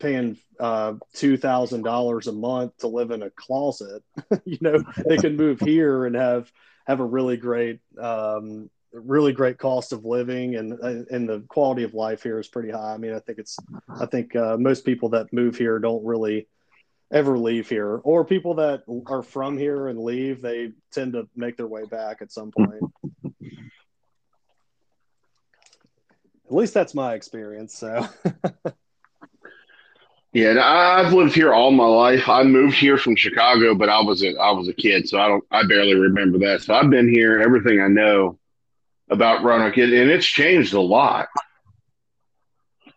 paying 0.00 0.36
uh, 0.58 0.94
two 1.12 1.36
thousand 1.36 1.82
dollars 1.82 2.26
a 2.26 2.32
month 2.32 2.76
to 2.78 2.88
live 2.88 3.10
in 3.10 3.22
a 3.22 3.30
closet, 3.30 4.02
you 4.44 4.58
know, 4.60 4.82
they 5.06 5.16
can 5.16 5.36
move 5.36 5.60
here 5.60 6.06
and 6.06 6.16
have 6.16 6.50
have 6.86 7.00
a 7.00 7.04
really 7.04 7.36
great 7.36 7.80
um, 8.00 8.70
really 8.92 9.32
great 9.32 9.58
cost 9.58 9.92
of 9.92 10.04
living 10.04 10.54
and 10.56 10.72
and 10.82 11.28
the 11.28 11.44
quality 11.48 11.82
of 11.82 11.94
life 11.94 12.22
here 12.22 12.38
is 12.38 12.48
pretty 12.48 12.70
high. 12.70 12.94
I 12.94 12.98
mean, 12.98 13.14
I 13.14 13.18
think 13.20 13.38
it's 13.38 13.56
I 14.00 14.06
think 14.06 14.34
uh, 14.36 14.56
most 14.58 14.84
people 14.84 15.10
that 15.10 15.32
move 15.32 15.56
here 15.56 15.78
don't 15.78 16.04
really 16.04 16.48
ever 17.12 17.38
leave 17.38 17.68
here, 17.68 18.00
or 18.02 18.24
people 18.24 18.54
that 18.54 18.82
are 19.06 19.22
from 19.22 19.56
here 19.56 19.88
and 19.88 19.98
leave, 19.98 20.42
they 20.42 20.72
tend 20.92 21.12
to 21.12 21.28
make 21.36 21.56
their 21.56 21.66
way 21.66 21.84
back 21.84 22.22
at 22.22 22.32
some 22.32 22.50
point. 22.50 22.82
At 26.46 26.52
least 26.52 26.74
that's 26.74 26.94
my 26.94 27.14
experience. 27.14 27.74
So. 27.74 28.06
yeah, 30.32 30.58
I've 30.60 31.12
lived 31.12 31.34
here 31.34 31.52
all 31.52 31.70
my 31.70 31.86
life. 31.86 32.28
I 32.28 32.42
moved 32.42 32.76
here 32.76 32.98
from 32.98 33.16
Chicago, 33.16 33.74
but 33.74 33.88
I 33.88 34.00
was 34.00 34.22
a 34.22 34.36
I 34.36 34.52
was 34.52 34.68
a 34.68 34.74
kid, 34.74 35.08
so 35.08 35.18
I 35.18 35.28
don't 35.28 35.44
I 35.50 35.66
barely 35.66 35.94
remember 35.94 36.38
that. 36.40 36.62
So 36.62 36.74
I've 36.74 36.90
been 36.90 37.08
here. 37.08 37.40
Everything 37.40 37.80
I 37.80 37.88
know 37.88 38.38
about 39.08 39.42
Roanoke, 39.42 39.76
and 39.76 39.92
it's 39.92 40.26
changed 40.26 40.74
a 40.74 40.80
lot. 40.80 41.28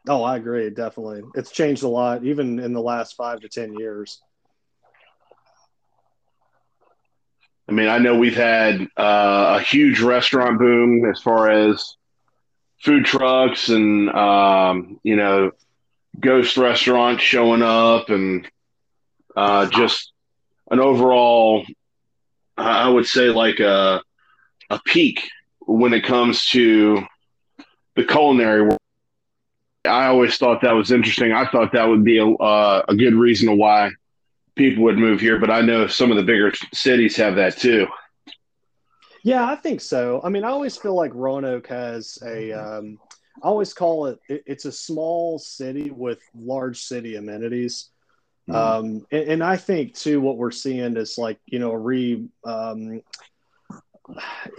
Oh, 0.10 0.24
I 0.24 0.38
agree. 0.38 0.70
Definitely, 0.70 1.22
it's 1.36 1.52
changed 1.52 1.84
a 1.84 1.88
lot, 1.88 2.24
even 2.24 2.60
in 2.60 2.74
the 2.74 2.82
last 2.82 3.16
five 3.16 3.42
to 3.42 3.50
ten 3.50 3.74
years. 3.74 4.22
I 7.70 7.74
mean, 7.74 7.90
I 7.90 7.98
know 7.98 8.18
we've 8.18 8.36
had 8.36 8.82
uh, 8.96 9.58
a 9.58 9.62
huge 9.62 10.00
restaurant 10.00 10.58
boom 10.58 11.10
as 11.10 11.22
far 11.22 11.50
as 11.50 11.97
food 12.82 13.06
trucks 13.06 13.70
and 13.70 14.10
um, 14.10 15.00
you 15.04 15.16
know 15.16 15.52
ghost 16.20 16.58
restaurants 16.58 17.24
showing 17.24 17.62
up, 17.62 18.10
and 18.10 18.48
uh, 19.36 19.68
just 19.68 20.12
an 20.72 20.80
overall, 20.80 21.66
I 22.58 22.90
would 22.90 23.06
say, 23.06 23.30
like 23.30 23.60
a 23.60 24.02
a 24.70 24.80
peak 24.86 25.30
when 25.62 25.94
it 25.94 26.04
comes 26.04 26.46
to 26.48 27.04
the 27.96 28.04
culinary 28.04 28.62
world. 28.64 28.78
I 29.86 30.08
always 30.08 30.38
thought 30.38 30.62
that 30.62 30.76
was 30.76 30.92
interesting. 30.92 31.32
I 31.32 31.48
thought 31.48 31.72
that 31.72 31.88
would 31.88 32.04
be 32.04 32.18
a, 32.18 32.28
uh, 32.28 32.84
a 32.90 32.96
good 32.96 33.14
reason 33.14 33.58
why 33.58 33.92
people 34.56 34.84
would 34.84 34.98
move 34.98 35.22
here, 35.22 35.40
but 35.40 35.50
I 35.50 35.62
know 35.62 35.88
some 35.88 36.12
of 36.12 36.18
the 36.18 36.24
bigger 36.24 36.52
cities 36.74 37.16
have 37.18 37.36
that 37.36 37.58
too. 37.58 37.88
Yeah, 39.28 39.46
I 39.46 39.58
think 39.58 39.82
so. 39.82 40.22
I 40.24 40.30
mean, 40.30 40.46
I 40.46 40.52
always 40.52 40.78
feel 40.78 40.96
like 40.96 41.12
Roanoke 41.14 41.68
has 41.68 42.18
a. 42.26 42.54
Um, 42.54 42.98
I 43.44 43.48
always 43.48 43.74
call 43.74 44.06
it, 44.06 44.20
it, 44.30 44.44
it's 44.46 44.64
a 44.64 44.72
small 44.72 45.38
city 45.38 45.92
with 45.92 46.20
large 46.34 46.80
city 46.80 47.18
amenities. 47.18 47.90
Mm-hmm. 48.50 48.56
Um, 48.56 49.06
and, 49.12 49.30
and, 49.32 49.44
I 49.44 49.58
think 49.58 49.96
too, 49.96 50.22
what 50.22 50.38
we're 50.38 50.52
seeing 50.52 50.96
is 50.96 51.18
like 51.18 51.40
you 51.46 51.60
know 51.60 51.72
a 51.72 51.78
re 51.78 52.26
um, 52.46 53.02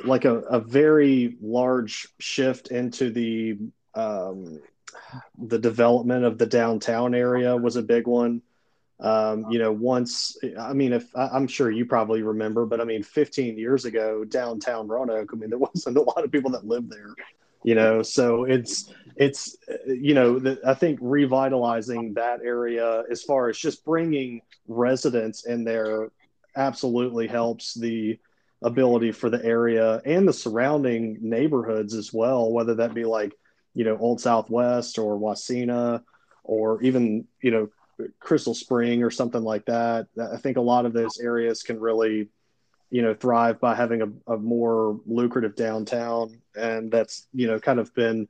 like 0.04 0.26
a, 0.26 0.36
a 0.40 0.60
very 0.60 1.38
large 1.40 2.06
shift 2.18 2.68
into 2.68 3.08
the 3.08 3.56
um, 3.94 4.60
the 5.38 5.58
development 5.58 6.26
of 6.26 6.36
the 6.36 6.46
downtown 6.46 7.14
area 7.14 7.56
was 7.56 7.76
a 7.76 7.82
big 7.82 8.06
one. 8.06 8.42
Um, 9.00 9.46
you 9.50 9.58
know, 9.60 9.70
once 9.70 10.36
I 10.58 10.72
mean, 10.72 10.92
if 10.92 11.06
I'm 11.14 11.46
sure 11.46 11.70
you 11.70 11.86
probably 11.86 12.22
remember, 12.22 12.66
but 12.66 12.80
I 12.80 12.84
mean, 12.84 13.02
15 13.02 13.56
years 13.56 13.84
ago, 13.84 14.24
downtown 14.24 14.88
Roanoke, 14.88 15.30
I 15.32 15.36
mean, 15.36 15.50
there 15.50 15.58
wasn't 15.74 15.96
a 15.96 16.02
lot 16.02 16.24
of 16.24 16.32
people 16.32 16.50
that 16.52 16.66
lived 16.66 16.90
there. 16.90 17.14
You 17.64 17.74
know, 17.74 18.02
so 18.02 18.44
it's 18.44 18.92
it's 19.16 19.56
you 19.86 20.14
know, 20.14 20.38
the, 20.38 20.60
I 20.64 20.74
think 20.74 20.98
revitalizing 21.02 22.14
that 22.14 22.40
area 22.44 23.04
as 23.10 23.22
far 23.22 23.48
as 23.48 23.58
just 23.58 23.84
bringing 23.84 24.42
residents 24.68 25.44
in 25.44 25.64
there 25.64 26.10
absolutely 26.56 27.26
helps 27.26 27.74
the 27.74 28.18
ability 28.62 29.12
for 29.12 29.30
the 29.30 29.44
area 29.44 30.00
and 30.04 30.26
the 30.26 30.32
surrounding 30.32 31.18
neighborhoods 31.20 31.94
as 31.94 32.12
well, 32.12 32.50
whether 32.50 32.74
that 32.74 32.94
be 32.94 33.04
like, 33.04 33.32
you 33.74 33.84
know, 33.84 33.96
Old 33.98 34.20
Southwest 34.20 34.98
or 34.98 35.18
Wasena 35.18 36.02
or 36.42 36.82
even, 36.82 37.26
you 37.40 37.50
know, 37.50 37.68
Crystal 38.20 38.54
Spring 38.54 39.02
or 39.02 39.10
something 39.10 39.42
like 39.42 39.64
that. 39.66 40.08
I 40.20 40.36
think 40.36 40.56
a 40.56 40.62
lot 40.62 40.86
of 40.86 40.92
those 40.92 41.18
areas 41.18 41.62
can 41.62 41.80
really, 41.80 42.28
you 42.90 43.02
know, 43.02 43.14
thrive 43.14 43.60
by 43.60 43.74
having 43.74 44.02
a, 44.02 44.32
a 44.32 44.36
more 44.36 45.00
lucrative 45.06 45.56
downtown. 45.56 46.40
And 46.56 46.90
that's, 46.90 47.26
you 47.32 47.46
know, 47.46 47.58
kind 47.58 47.78
of 47.78 47.94
been 47.94 48.28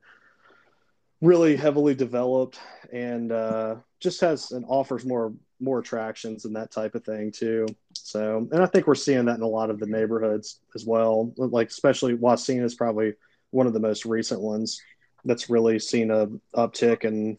really 1.21 1.55
heavily 1.55 1.95
developed 1.95 2.59
and 2.91 3.31
uh, 3.31 3.75
just 3.99 4.21
has 4.21 4.51
and 4.51 4.65
offers 4.67 5.05
more 5.05 5.33
more 5.61 5.79
attractions 5.79 6.45
and 6.45 6.55
that 6.55 6.71
type 6.71 6.95
of 6.95 7.03
thing 7.03 7.31
too. 7.31 7.65
So, 7.93 8.47
and 8.51 8.63
I 8.63 8.65
think 8.65 8.87
we're 8.87 8.95
seeing 8.95 9.25
that 9.25 9.35
in 9.35 9.41
a 9.41 9.47
lot 9.47 9.69
of 9.69 9.77
the 9.77 9.85
neighborhoods 9.85 10.61
as 10.73 10.85
well. 10.85 11.33
Like 11.35 11.67
especially 11.67 12.15
Wasena 12.15 12.63
is 12.63 12.75
probably 12.75 13.13
one 13.51 13.67
of 13.67 13.73
the 13.73 13.79
most 13.79 14.05
recent 14.05 14.39
ones 14.39 14.81
that's 15.25 15.49
really 15.49 15.77
seen 15.79 16.11
a 16.11 16.27
uptick 16.55 17.03
in 17.03 17.37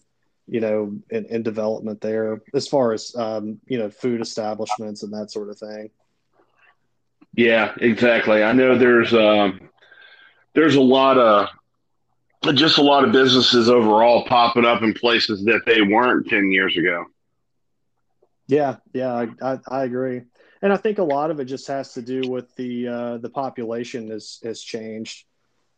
you 0.50 0.61
know 0.61 0.99
in, 1.11 1.25
in 1.26 1.42
development 1.42 2.00
there 2.00 2.42
as 2.52 2.66
far 2.66 2.92
as 2.92 3.14
um, 3.16 3.61
you 3.66 3.78
know 3.78 3.88
food 3.88 4.21
establishments 4.21 5.04
and 5.04 5.12
that 5.12 5.30
sort 5.30 5.49
of 5.49 5.59
thing. 5.59 5.90
Yeah, 7.35 7.73
exactly. 7.80 8.42
I 8.42 8.52
know 8.52 8.76
there's 8.76 9.14
um, 9.14 9.71
there's 10.54 10.75
a 10.75 10.80
lot 10.83 11.16
of 11.16 11.49
just 12.57 12.78
a 12.78 12.83
lot 12.83 13.04
of 13.04 13.12
businesses 13.12 13.69
overall 13.69 14.25
popping 14.25 14.64
up 14.64 14.83
in 14.83 14.92
places 14.92 15.45
that 15.45 15.61
they 15.66 15.83
weren't 15.83 16.26
10 16.28 16.50
years 16.50 16.76
ago. 16.76 17.04
Yeah, 18.49 18.76
yeah, 18.92 19.12
I, 19.12 19.28
I, 19.42 19.59
I, 19.69 19.85
agree, 19.85 20.23
and 20.61 20.73
I 20.73 20.76
think 20.76 20.99
a 20.99 21.04
lot 21.04 21.30
of 21.30 21.38
it 21.38 21.45
just 21.45 21.69
has 21.69 21.92
to 21.92 22.02
do 22.02 22.28
with 22.28 22.52
the 22.57 22.88
uh, 22.88 23.19
the 23.19 23.30
population 23.30 24.11
has 24.11 24.40
has 24.42 24.61
changed. 24.61 25.26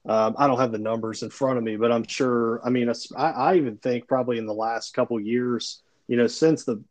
Um, 0.04 0.34
I 0.36 0.46
don't 0.48 0.58
have 0.58 0.72
the 0.72 0.78
numbers 0.78 1.22
in 1.22 1.30
front 1.30 1.58
of 1.58 1.64
me, 1.64 1.76
but 1.76 1.92
I'm 1.92 2.06
sure. 2.06 2.60
I 2.64 2.70
mean, 2.70 2.92
I, 3.16 3.30
I 3.30 3.54
even 3.56 3.76
think 3.76 4.08
probably 4.08 4.38
in 4.38 4.46
the 4.46 4.54
last 4.54 4.94
couple 4.94 5.20
years, 5.20 5.82
you 6.08 6.16
know, 6.16 6.26
since 6.26 6.64
the 6.64 6.82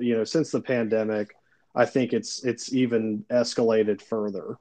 you 0.00 0.16
know 0.16 0.24
since 0.24 0.50
the 0.50 0.60
pandemic, 0.60 1.34
I 1.74 1.84
think 1.84 2.12
it's 2.12 2.44
it's 2.44 2.72
even 2.72 3.24
escalated 3.30 4.00
further. 4.00 4.56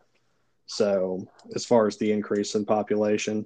So 0.66 1.26
as 1.56 1.66
far 1.66 1.88
as 1.88 1.98
the 1.98 2.12
increase 2.12 2.56
in 2.56 2.66
population. 2.66 3.46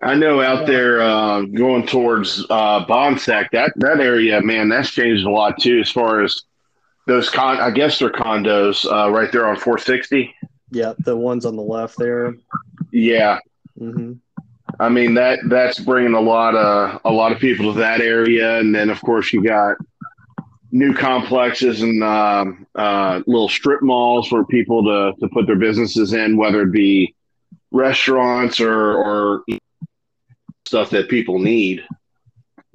I 0.00 0.14
know 0.14 0.40
out 0.40 0.68
there 0.68 1.02
uh, 1.02 1.42
going 1.42 1.84
towards 1.84 2.46
uh, 2.48 2.86
Bonsack, 2.86 3.48
that 3.50 3.72
that 3.76 3.98
area, 3.98 4.40
man, 4.40 4.68
that's 4.68 4.90
changed 4.92 5.26
a 5.26 5.30
lot 5.30 5.58
too. 5.58 5.80
As 5.80 5.90
far 5.90 6.22
as 6.22 6.44
those 7.08 7.30
con, 7.30 7.58
I 7.58 7.70
guess 7.70 7.98
they're 7.98 8.10
condos 8.10 8.84
uh, 8.84 9.10
right 9.10 9.32
there 9.32 9.46
on 9.48 9.56
460. 9.56 10.34
Yeah, 10.70 10.92
the 10.98 11.16
ones 11.16 11.46
on 11.46 11.56
the 11.56 11.62
left 11.62 11.98
there. 11.98 12.36
Yeah. 12.92 13.38
Mm-hmm. 13.80 14.12
I 14.78 14.88
mean 14.90 15.14
that 15.14 15.40
that's 15.46 15.80
bringing 15.80 16.14
a 16.14 16.20
lot 16.20 16.54
of 16.54 17.00
a 17.04 17.10
lot 17.10 17.32
of 17.32 17.38
people 17.38 17.72
to 17.72 17.78
that 17.80 18.00
area, 18.00 18.58
and 18.58 18.74
then 18.74 18.90
of 18.90 19.00
course 19.00 19.32
you 19.32 19.42
got 19.42 19.76
new 20.70 20.94
complexes 20.94 21.80
and 21.80 22.04
um, 22.04 22.66
uh, 22.74 23.22
little 23.26 23.48
strip 23.48 23.82
malls 23.82 24.28
for 24.28 24.44
people 24.44 24.84
to 24.84 25.18
to 25.20 25.28
put 25.32 25.46
their 25.46 25.56
businesses 25.56 26.12
in, 26.12 26.36
whether 26.36 26.62
it 26.62 26.72
be 26.72 27.14
restaurants 27.70 28.60
or 28.60 28.94
or 28.94 29.44
stuff 30.66 30.90
that 30.90 31.08
people 31.08 31.38
need. 31.38 31.82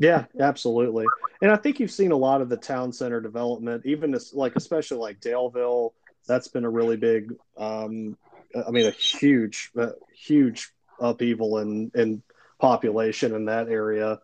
Yeah, 0.04 0.26
absolutely. 0.38 1.06
And 1.42 1.50
I 1.50 1.56
think 1.56 1.80
you've 1.80 1.90
seen 1.90 2.12
a 2.12 2.18
lot 2.18 2.42
of 2.42 2.50
the 2.50 2.58
town 2.58 2.92
center 2.92 3.22
development, 3.22 3.86
even 3.86 4.14
like 4.34 4.58
especially 4.58 4.98
like 4.98 5.22
Daleville. 5.22 5.92
That's 6.28 6.50
been 6.50 6.66
a 6.66 6.70
really 6.70 6.98
big, 6.98 7.34
um, 7.58 8.18
I 8.54 8.72
mean, 8.72 8.86
a 8.86 8.92
huge, 8.92 9.72
huge 10.14 10.74
upheaval 11.00 11.60
in 11.60 11.92
in 11.96 12.22
population 12.60 13.34
in 13.34 13.46
that 13.46 13.70
area. 13.70 14.20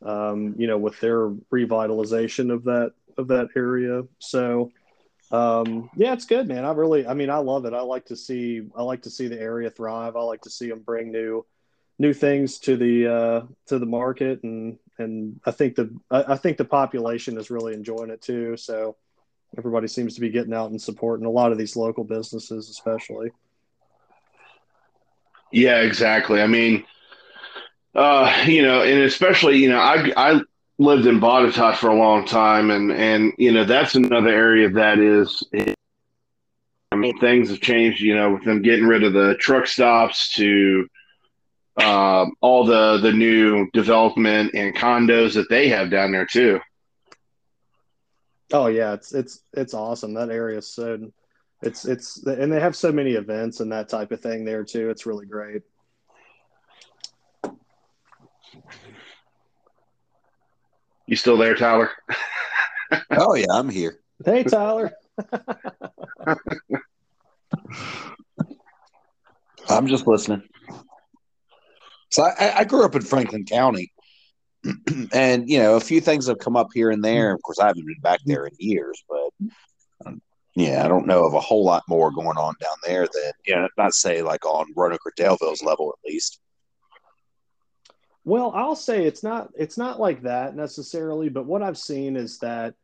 Um, 0.00 0.54
you 0.56 0.66
know, 0.66 0.78
with 0.78 0.98
their 1.00 1.28
revitalization 1.28 2.50
of 2.50 2.64
that 2.64 2.92
of 3.18 3.28
that 3.28 3.48
area. 3.54 4.04
So, 4.20 4.70
um, 5.30 5.90
yeah, 5.94 6.14
it's 6.14 6.24
good, 6.24 6.48
man. 6.48 6.64
I 6.64 6.72
really, 6.72 7.06
I 7.06 7.12
mean, 7.12 7.28
I 7.28 7.38
love 7.38 7.66
it. 7.66 7.74
I 7.74 7.80
like 7.82 8.06
to 8.06 8.16
see, 8.16 8.62
I 8.74 8.82
like 8.82 9.02
to 9.02 9.10
see 9.10 9.28
the 9.28 9.38
area 9.38 9.68
thrive. 9.68 10.16
I 10.16 10.22
like 10.22 10.42
to 10.42 10.50
see 10.50 10.70
them 10.70 10.80
bring 10.80 11.10
new, 11.12 11.44
new 11.98 12.14
things 12.14 12.60
to 12.60 12.76
the 12.78 13.12
uh, 13.12 13.42
to 13.66 13.78
the 13.78 13.86
market, 13.86 14.42
and 14.44 14.78
and 14.98 15.40
I 15.44 15.50
think 15.50 15.76
the 15.76 15.90
I, 16.10 16.32
I 16.32 16.36
think 16.36 16.56
the 16.56 16.64
population 16.64 17.38
is 17.38 17.50
really 17.50 17.74
enjoying 17.74 18.10
it 18.10 18.20
too. 18.20 18.56
So 18.56 18.96
everybody 19.56 19.86
seems 19.86 20.14
to 20.14 20.20
be 20.20 20.30
getting 20.30 20.52
out 20.52 20.70
and 20.70 20.80
supporting 20.80 21.26
a 21.26 21.30
lot 21.30 21.52
of 21.52 21.58
these 21.58 21.76
local 21.76 22.04
businesses, 22.04 22.68
especially. 22.68 23.30
Yeah, 25.50 25.80
exactly. 25.80 26.42
I 26.42 26.46
mean, 26.46 26.84
uh, 27.94 28.44
you 28.46 28.62
know, 28.62 28.82
and 28.82 29.02
especially, 29.02 29.58
you 29.58 29.68
know, 29.70 29.78
I 29.78 30.12
I 30.16 30.40
lived 30.78 31.06
in 31.06 31.20
Botetourt 31.20 31.76
for 31.76 31.88
a 31.88 31.96
long 31.98 32.24
time, 32.26 32.70
and 32.70 32.92
and 32.92 33.32
you 33.38 33.52
know 33.52 33.64
that's 33.64 33.94
another 33.94 34.28
area 34.28 34.68
that 34.70 34.98
is. 34.98 35.42
I 36.90 36.96
mean, 36.96 37.18
things 37.18 37.50
have 37.50 37.60
changed. 37.60 38.00
You 38.00 38.14
know, 38.14 38.34
with 38.34 38.44
them 38.44 38.62
getting 38.62 38.86
rid 38.86 39.04
of 39.04 39.12
the 39.12 39.36
truck 39.38 39.66
stops 39.66 40.34
to 40.34 40.88
uh, 41.78 42.26
all 42.40 42.64
the 42.64 42.98
the 42.98 43.12
new 43.12 43.70
development 43.72 44.52
and 44.54 44.74
condos 44.74 45.34
that 45.34 45.48
they 45.48 45.68
have 45.68 45.90
down 45.90 46.12
there 46.12 46.26
too. 46.26 46.60
Oh 48.52 48.66
yeah, 48.66 48.94
it's 48.94 49.12
it's 49.14 49.42
it's 49.52 49.74
awesome. 49.74 50.14
That 50.14 50.30
area 50.30 50.58
is 50.58 50.66
so 50.72 51.10
it's 51.62 51.84
it's 51.84 52.24
and 52.26 52.52
they 52.52 52.60
have 52.60 52.74
so 52.76 52.90
many 52.90 53.12
events 53.12 53.60
and 53.60 53.70
that 53.72 53.88
type 53.88 54.10
of 54.12 54.20
thing 54.20 54.44
there 54.44 54.64
too. 54.64 54.90
It's 54.90 55.06
really 55.06 55.26
great. 55.26 55.62
You 61.06 61.16
still 61.16 61.38
there, 61.38 61.54
Tyler? 61.54 61.90
oh 63.12 63.34
yeah, 63.34 63.46
I'm 63.50 63.68
here. 63.68 64.00
Hey, 64.24 64.42
Tyler. 64.44 64.92
I'm 69.70 69.86
just 69.86 70.06
listening. 70.06 70.42
So 72.10 72.22
I, 72.22 72.58
I, 72.58 72.64
grew 72.64 72.84
up 72.84 72.94
in 72.94 73.02
Franklin 73.02 73.44
County, 73.44 73.92
and 75.12 75.48
you 75.48 75.58
know 75.58 75.76
a 75.76 75.80
few 75.80 76.00
things 76.00 76.26
have 76.26 76.38
come 76.38 76.56
up 76.56 76.68
here 76.72 76.90
and 76.90 77.04
there. 77.04 77.34
Of 77.34 77.42
course, 77.42 77.58
I 77.58 77.66
haven't 77.66 77.86
been 77.86 78.00
back 78.00 78.20
there 78.24 78.46
in 78.46 78.54
years, 78.58 79.02
but 79.08 79.48
um, 80.06 80.22
yeah, 80.54 80.84
I 80.84 80.88
don't 80.88 81.06
know 81.06 81.24
of 81.24 81.34
a 81.34 81.40
whole 81.40 81.64
lot 81.64 81.84
more 81.88 82.10
going 82.10 82.38
on 82.38 82.54
down 82.60 82.76
there 82.84 83.06
than 83.12 83.32
you 83.46 83.54
know, 83.54 83.68
not 83.76 83.94
say 83.94 84.22
like 84.22 84.44
on 84.44 84.66
Roanoke 84.74 85.04
or 85.06 85.12
Daleville's 85.16 85.62
level 85.62 85.92
at 85.92 86.10
least. 86.10 86.40
Well, 88.24 88.52
I'll 88.54 88.76
say 88.76 89.06
it's 89.06 89.22
not 89.22 89.50
it's 89.56 89.78
not 89.78 90.00
like 90.00 90.22
that 90.22 90.56
necessarily, 90.56 91.28
but 91.28 91.46
what 91.46 91.62
I've 91.62 91.78
seen 91.78 92.16
is 92.16 92.38
that 92.38 92.74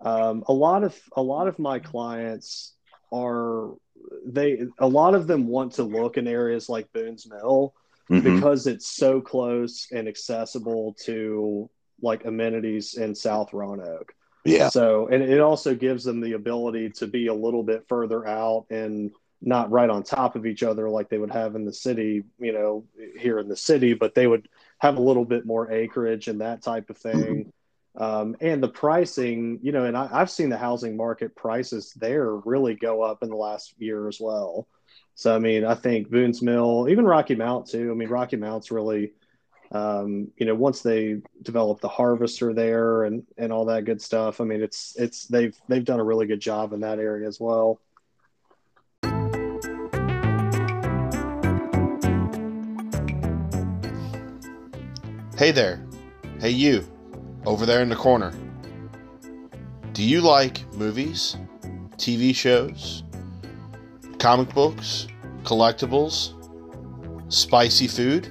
um, 0.00 0.44
a 0.48 0.52
lot 0.52 0.84
of 0.84 0.98
a 1.16 1.22
lot 1.22 1.48
of 1.48 1.58
my 1.58 1.78
clients 1.78 2.74
are 3.12 3.74
they 4.26 4.66
a 4.78 4.86
lot 4.86 5.14
of 5.14 5.26
them 5.26 5.46
want 5.46 5.72
to 5.72 5.82
look 5.82 6.16
in 6.16 6.28
areas 6.28 6.68
like 6.68 6.92
Boone's 6.92 7.26
Mill 7.28 7.74
mm-hmm. 8.10 8.34
because 8.34 8.66
it's 8.66 8.86
so 8.86 9.20
close 9.20 9.88
and 9.92 10.08
accessible 10.08 10.96
to 11.04 11.70
like 12.02 12.24
amenities 12.24 12.94
in 12.94 13.14
South 13.14 13.52
Roanoke. 13.52 14.12
Yeah. 14.44 14.68
So 14.68 15.08
and 15.08 15.22
it 15.22 15.40
also 15.40 15.74
gives 15.74 16.04
them 16.04 16.20
the 16.20 16.32
ability 16.32 16.90
to 16.96 17.06
be 17.06 17.26
a 17.26 17.34
little 17.34 17.62
bit 17.62 17.84
further 17.88 18.26
out 18.26 18.66
and 18.70 19.10
not 19.42 19.70
right 19.70 19.90
on 19.90 20.02
top 20.02 20.36
of 20.36 20.46
each 20.46 20.62
other 20.62 20.88
like 20.88 21.08
they 21.08 21.18
would 21.18 21.30
have 21.30 21.56
in 21.56 21.64
the 21.64 21.72
city, 21.72 22.24
you 22.38 22.52
know, 22.52 22.84
here 23.18 23.38
in 23.38 23.48
the 23.48 23.56
city, 23.56 23.92
but 23.92 24.14
they 24.14 24.26
would 24.26 24.48
have 24.78 24.96
a 24.96 25.02
little 25.02 25.24
bit 25.24 25.44
more 25.44 25.70
acreage 25.70 26.28
and 26.28 26.40
that 26.40 26.62
type 26.62 26.90
of 26.90 26.96
thing. 26.96 27.52
Um, 27.98 28.36
and 28.42 28.62
the 28.62 28.68
pricing, 28.68 29.58
you 29.62 29.72
know, 29.72 29.84
and 29.84 29.96
I, 29.96 30.06
have 30.08 30.30
seen 30.30 30.50
the 30.50 30.58
housing 30.58 30.98
market 30.98 31.34
prices 31.34 31.94
there 31.96 32.36
really 32.36 32.74
go 32.74 33.00
up 33.00 33.22
in 33.22 33.30
the 33.30 33.36
last 33.36 33.74
year 33.78 34.06
as 34.06 34.18
well. 34.20 34.68
So, 35.18 35.34
I 35.34 35.38
mean, 35.38 35.64
I 35.64 35.74
think 35.74 36.10
Boone's 36.10 36.42
Mill, 36.42 36.88
even 36.90 37.06
Rocky 37.06 37.34
Mount 37.34 37.66
too. 37.66 37.90
I 37.90 37.94
mean, 37.94 38.10
Rocky 38.10 38.36
Mount's 38.36 38.70
really, 38.70 39.12
um, 39.72 40.28
you 40.36 40.44
know, 40.44 40.54
once 40.54 40.82
they 40.82 41.22
develop 41.40 41.80
the 41.80 41.88
harvester 41.88 42.52
there 42.52 43.04
and 43.04 43.24
and 43.38 43.50
all 43.50 43.64
that 43.64 43.86
good 43.86 44.02
stuff. 44.02 44.42
I 44.42 44.44
mean, 44.44 44.62
it's 44.62 44.94
it's 44.98 45.24
they've 45.26 45.56
they've 45.68 45.86
done 45.86 46.00
a 46.00 46.04
really 46.04 46.26
good 46.26 46.40
job 46.40 46.74
in 46.74 46.80
that 46.80 46.98
area 46.98 47.26
as 47.26 47.40
well. 47.40 47.80
Hey 55.38 55.50
there. 55.50 55.82
Hey, 56.40 56.50
you. 56.50 56.86
Over 57.46 57.64
there 57.64 57.80
in 57.80 57.88
the 57.88 57.96
corner. 57.96 58.34
Do 59.94 60.02
you 60.02 60.20
like 60.20 60.70
movies, 60.74 61.38
TV 61.96 62.34
shows, 62.34 63.02
comic 64.26 64.52
books, 64.54 65.06
collectibles, 65.44 66.32
spicy 67.32 67.86
food? 67.86 68.26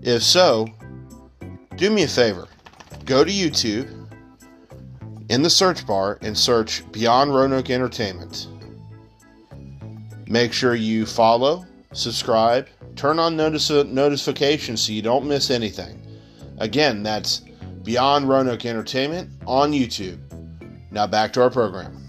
If 0.00 0.22
so, 0.22 0.66
do 1.76 1.90
me 1.90 2.04
a 2.04 2.08
favor. 2.08 2.48
Go 3.04 3.22
to 3.22 3.30
YouTube 3.30 3.86
in 5.28 5.42
the 5.42 5.50
search 5.50 5.86
bar 5.86 6.16
and 6.22 6.38
search 6.38 6.90
Beyond 6.90 7.34
Roanoke 7.34 7.68
Entertainment. 7.68 8.48
Make 10.26 10.54
sure 10.54 10.74
you 10.74 11.04
follow, 11.04 11.66
subscribe, 11.92 12.66
turn 12.96 13.18
on 13.18 13.36
notice- 13.36 13.68
notifications 13.68 14.80
so 14.80 14.92
you 14.94 15.02
don't 15.02 15.26
miss 15.26 15.50
anything. 15.50 16.00
Again, 16.60 17.02
that's 17.02 17.42
Beyond 17.82 18.26
Roanoke 18.26 18.64
Entertainment 18.64 19.28
on 19.46 19.72
YouTube. 19.72 20.18
Now 20.90 21.06
back 21.06 21.34
to 21.34 21.42
our 21.42 21.50
program. 21.50 22.03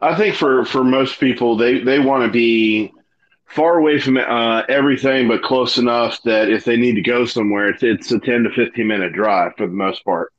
I 0.00 0.14
think 0.14 0.34
for, 0.36 0.64
for 0.64 0.84
most 0.84 1.18
people, 1.18 1.56
they, 1.56 1.80
they 1.80 1.98
want 1.98 2.24
to 2.24 2.30
be 2.30 2.92
far 3.46 3.78
away 3.78 3.98
from 3.98 4.16
uh, 4.16 4.62
everything, 4.68 5.26
but 5.26 5.42
close 5.42 5.78
enough 5.78 6.22
that 6.22 6.48
if 6.50 6.64
they 6.64 6.76
need 6.76 6.94
to 6.94 7.02
go 7.02 7.24
somewhere, 7.24 7.68
it's, 7.68 7.82
it's 7.82 8.12
a 8.12 8.18
10 8.18 8.44
to 8.44 8.50
15 8.50 8.86
minute 8.86 9.12
drive 9.12 9.52
for 9.56 9.66
the 9.66 9.72
most 9.72 10.04
part. 10.04 10.32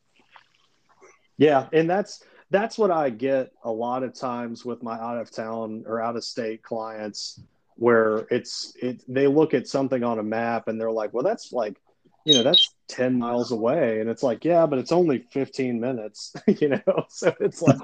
Yeah. 1.37 1.67
And 1.73 1.89
that's, 1.89 2.23
that's 2.51 2.77
what 2.77 2.91
I 2.91 3.09
get 3.09 3.51
a 3.63 3.71
lot 3.71 4.03
of 4.03 4.13
times 4.13 4.63
with 4.65 4.81
my 4.81 4.93
out 4.93 5.17
of 5.17 5.31
town 5.31 5.83
or 5.85 6.01
out 6.01 6.15
of 6.15 6.23
state 6.23 6.63
clients 6.63 7.39
where 7.75 8.27
it's 8.29 8.73
it 8.81 9.01
they 9.07 9.25
look 9.25 9.53
at 9.53 9.65
something 9.67 10.03
on 10.03 10.19
a 10.19 10.23
map 10.23 10.67
and 10.67 10.79
they're 10.79 10.91
like, 10.91 11.13
well, 11.13 11.23
that's 11.23 11.53
like, 11.53 11.79
you 12.25 12.33
know, 12.33 12.43
that's 12.43 12.73
10 12.89 13.17
miles 13.17 13.51
away. 13.51 14.01
And 14.01 14.09
it's 14.09 14.23
like, 14.23 14.43
yeah, 14.43 14.65
but 14.65 14.79
it's 14.79 14.91
only 14.91 15.19
15 15.19 15.79
minutes, 15.79 16.33
you 16.47 16.69
know? 16.69 16.81
So 17.09 17.33
it's 17.39 17.61
like, 17.61 17.77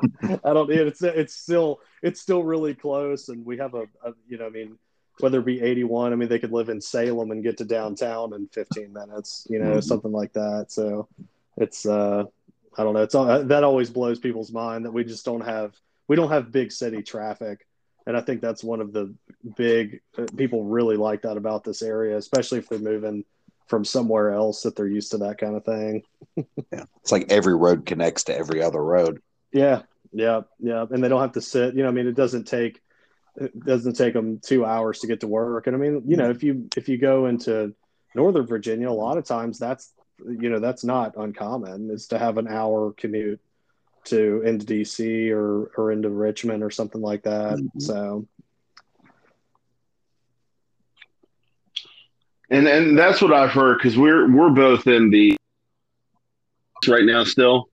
I 0.43 0.53
don't, 0.53 0.69
it's, 0.71 1.01
it's 1.01 1.35
still, 1.35 1.79
it's 2.01 2.19
still 2.19 2.43
really 2.43 2.75
close. 2.75 3.29
And 3.29 3.45
we 3.45 3.57
have 3.57 3.73
a, 3.73 3.83
a, 4.03 4.13
you 4.27 4.37
know, 4.37 4.47
I 4.47 4.49
mean, 4.49 4.77
whether 5.19 5.39
it 5.39 5.45
be 5.45 5.61
81, 5.61 6.11
I 6.11 6.15
mean, 6.15 6.27
they 6.27 6.39
could 6.39 6.51
live 6.51 6.69
in 6.69 6.81
Salem 6.81 7.31
and 7.31 7.43
get 7.43 7.57
to 7.57 7.65
downtown 7.65 8.33
in 8.33 8.47
15 8.49 8.91
minutes, 8.91 9.47
you 9.49 9.59
know, 9.59 9.71
mm-hmm. 9.71 9.79
something 9.79 10.11
like 10.11 10.33
that. 10.33 10.65
So 10.69 11.07
it's, 11.55 11.85
uh, 11.85 12.25
I 12.77 12.83
don't 12.83 12.93
know. 12.93 13.03
It's 13.03 13.15
all, 13.15 13.43
that 13.43 13.63
always 13.63 13.89
blows 13.89 14.19
people's 14.19 14.51
mind 14.51 14.85
that 14.85 14.91
we 14.91 15.05
just 15.05 15.23
don't 15.23 15.45
have, 15.45 15.73
we 16.07 16.15
don't 16.15 16.31
have 16.31 16.51
big 16.51 16.71
city 16.71 17.01
traffic 17.01 17.65
and 18.07 18.15
I 18.15 18.21
think 18.21 18.41
that's 18.41 18.63
one 18.63 18.81
of 18.81 18.93
the 18.93 19.13
big 19.55 20.01
uh, 20.17 20.25
people 20.37 20.63
really 20.63 20.95
like 20.95 21.23
that 21.23 21.37
about 21.37 21.63
this 21.63 21.81
area, 21.81 22.17
especially 22.17 22.59
if 22.59 22.69
they're 22.69 22.79
moving 22.79 23.25
from 23.67 23.83
somewhere 23.83 24.31
else 24.31 24.61
that 24.61 24.75
they're 24.75 24.87
used 24.87 25.11
to 25.11 25.17
that 25.19 25.37
kind 25.37 25.55
of 25.55 25.65
thing. 25.65 26.03
yeah, 26.71 26.85
it's 27.01 27.11
like 27.11 27.31
every 27.31 27.55
road 27.55 27.85
connects 27.85 28.25
to 28.25 28.37
every 28.37 28.61
other 28.61 28.83
road. 28.83 29.21
Yeah, 29.51 29.83
yeah, 30.11 30.41
yeah, 30.59 30.85
and 30.89 31.03
they 31.03 31.09
don't 31.09 31.21
have 31.21 31.33
to 31.33 31.41
sit. 31.41 31.75
You 31.75 31.83
know, 31.83 31.89
I 31.89 31.91
mean, 31.91 32.07
it 32.07 32.15
doesn't 32.15 32.45
take 32.45 32.81
it 33.37 33.59
doesn't 33.65 33.95
take 33.95 34.13
them 34.13 34.39
two 34.39 34.65
hours 34.65 34.99
to 34.99 35.07
get 35.07 35.21
to 35.21 35.27
work. 35.27 35.67
And 35.67 35.75
I 35.75 35.79
mean, 35.79 36.03
you 36.07 36.17
know, 36.17 36.29
if 36.29 36.43
you 36.43 36.69
if 36.77 36.87
you 36.87 36.97
go 36.97 37.25
into 37.25 37.73
Northern 38.13 38.45
Virginia, 38.45 38.89
a 38.89 38.91
lot 38.91 39.17
of 39.17 39.25
times 39.25 39.59
that's 39.59 39.93
you 40.19 40.49
know 40.49 40.59
that's 40.59 40.83
not 40.83 41.17
uncommon 41.17 41.89
is 41.91 42.07
to 42.07 42.17
have 42.17 42.37
an 42.37 42.47
hour 42.47 42.93
commute 42.93 43.41
to 44.05 44.41
into 44.45 44.65
DC 44.65 45.31
or 45.31 45.71
or 45.77 45.91
into 45.91 46.09
Richmond 46.09 46.63
or 46.63 46.69
something 46.69 47.01
like 47.01 47.23
that. 47.23 47.57
Mm-hmm. 47.57 47.79
So 47.79 48.27
and 52.49 52.67
and 52.67 52.97
that's 52.97 53.21
what 53.21 53.33
I've 53.33 53.51
heard 53.51 53.77
because 53.77 53.97
we're 53.97 54.31
we're 54.31 54.49
both 54.49 54.87
in 54.87 55.09
the 55.09 55.37
right 56.87 57.05
now 57.05 57.23
still, 57.23 57.69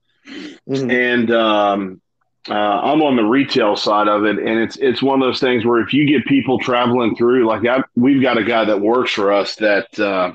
Mhm. 0.67 0.91
and 0.91 1.31
um, 1.31 2.01
uh, 2.49 2.53
I'm 2.53 3.01
on 3.01 3.15
the 3.15 3.23
retail 3.23 3.75
side 3.75 4.07
of 4.07 4.25
it, 4.25 4.37
and 4.39 4.59
it's 4.59 4.75
it's 4.77 5.01
one 5.01 5.21
of 5.21 5.27
those 5.27 5.39
things 5.39 5.65
where 5.65 5.81
if 5.81 5.93
you 5.93 6.05
get 6.05 6.25
people 6.25 6.59
traveling 6.59 7.15
through, 7.15 7.45
like 7.45 7.65
I, 7.65 7.83
we've 7.95 8.21
got 8.21 8.37
a 8.37 8.43
guy 8.43 8.65
that 8.65 8.81
works 8.81 9.11
for 9.11 9.31
us 9.31 9.55
that 9.57 9.97
uh, 9.99 10.33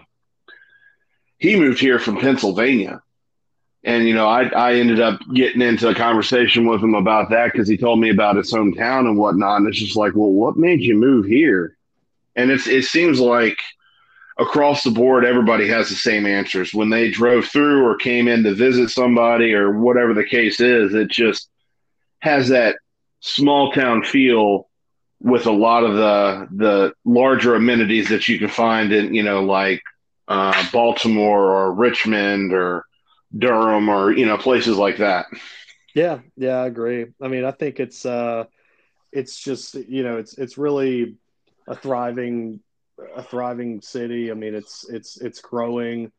he 1.38 1.56
moved 1.56 1.80
here 1.80 1.98
from 1.98 2.18
Pennsylvania, 2.18 3.02
and 3.84 4.06
you 4.06 4.14
know 4.14 4.26
I 4.28 4.44
I 4.44 4.74
ended 4.74 5.00
up 5.00 5.20
getting 5.34 5.62
into 5.62 5.88
a 5.88 5.94
conversation 5.94 6.66
with 6.66 6.82
him 6.82 6.94
about 6.94 7.30
that 7.30 7.52
because 7.52 7.68
he 7.68 7.76
told 7.76 8.00
me 8.00 8.10
about 8.10 8.36
his 8.36 8.52
hometown 8.52 9.00
and 9.00 9.18
whatnot, 9.18 9.58
and 9.58 9.68
it's 9.68 9.78
just 9.78 9.96
like, 9.96 10.14
well, 10.14 10.30
what 10.30 10.56
made 10.56 10.80
you 10.80 10.94
move 10.96 11.26
here? 11.26 11.76
And 12.36 12.50
it's 12.50 12.68
it 12.68 12.84
seems 12.84 13.18
like 13.20 13.58
across 14.38 14.82
the 14.84 14.90
board, 14.90 15.24
everybody 15.24 15.68
has 15.68 15.88
the 15.88 15.96
same 15.96 16.26
answers. 16.26 16.72
When 16.72 16.90
they 16.90 17.10
drove 17.10 17.46
through 17.46 17.84
or 17.84 17.96
came 17.96 18.28
in 18.28 18.44
to 18.44 18.54
visit 18.54 18.90
somebody 18.90 19.52
or 19.52 19.78
whatever 19.78 20.14
the 20.14 20.24
case 20.24 20.60
is, 20.60 20.94
it 20.94 21.08
just 21.08 21.48
has 22.20 22.48
that 22.48 22.76
small 23.20 23.72
town 23.72 24.04
feel 24.04 24.68
with 25.20 25.46
a 25.46 25.52
lot 25.52 25.82
of 25.82 25.94
the 25.96 26.48
the 26.56 26.92
larger 27.04 27.56
amenities 27.56 28.08
that 28.08 28.28
you 28.28 28.38
can 28.38 28.48
find 28.48 28.92
in 28.92 29.12
you 29.12 29.22
know 29.24 29.42
like 29.42 29.82
uh, 30.28 30.64
Baltimore 30.72 31.50
or 31.50 31.72
Richmond 31.72 32.52
or 32.52 32.84
Durham 33.36 33.88
or 33.88 34.12
you 34.12 34.26
know 34.26 34.38
places 34.38 34.76
like 34.76 34.98
that. 34.98 35.26
Yeah, 35.94 36.20
yeah, 36.36 36.58
I 36.58 36.66
agree. 36.66 37.06
I 37.20 37.28
mean, 37.28 37.44
I 37.44 37.50
think 37.50 37.80
it's 37.80 38.06
uh 38.06 38.44
it's 39.12 39.38
just, 39.38 39.74
you 39.74 40.04
know, 40.04 40.18
it's 40.18 40.36
it's 40.38 40.58
really 40.58 41.16
a 41.66 41.74
thriving 41.74 42.60
a 43.14 43.22
thriving 43.22 43.80
city. 43.80 44.30
I 44.30 44.34
mean, 44.34 44.54
it's 44.54 44.88
it's 44.88 45.20
it's 45.20 45.40
growing. 45.40 46.12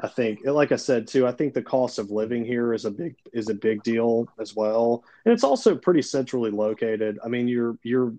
I 0.00 0.08
think 0.08 0.40
like 0.44 0.72
I 0.72 0.76
said 0.76 1.06
too, 1.06 1.26
I 1.26 1.32
think 1.32 1.54
the 1.54 1.62
cost 1.62 1.98
of 1.98 2.10
living 2.10 2.44
here 2.44 2.72
is 2.74 2.84
a 2.84 2.90
big 2.90 3.16
is 3.32 3.48
a 3.48 3.54
big 3.54 3.82
deal 3.82 4.28
as 4.38 4.54
well. 4.54 5.04
And 5.24 5.32
it's 5.32 5.44
also 5.44 5.76
pretty 5.76 6.02
centrally 6.02 6.50
located. 6.50 7.18
I 7.24 7.28
mean, 7.28 7.48
you're 7.48 7.78
you're 7.82 8.12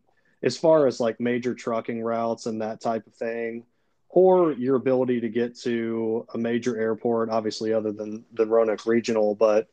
as 0.43 0.57
far 0.57 0.87
as 0.87 0.99
like 0.99 1.19
major 1.19 1.53
trucking 1.53 2.01
routes 2.01 2.45
and 2.45 2.61
that 2.61 2.81
type 2.81 3.07
of 3.07 3.13
thing, 3.13 3.65
or 4.09 4.51
your 4.53 4.75
ability 4.75 5.21
to 5.21 5.29
get 5.29 5.57
to 5.59 6.25
a 6.33 6.37
major 6.37 6.77
airport, 6.79 7.29
obviously 7.29 7.73
other 7.73 7.91
than 7.91 8.23
the 8.33 8.45
Roanoke 8.45 8.85
Regional, 8.85 9.35
but 9.35 9.67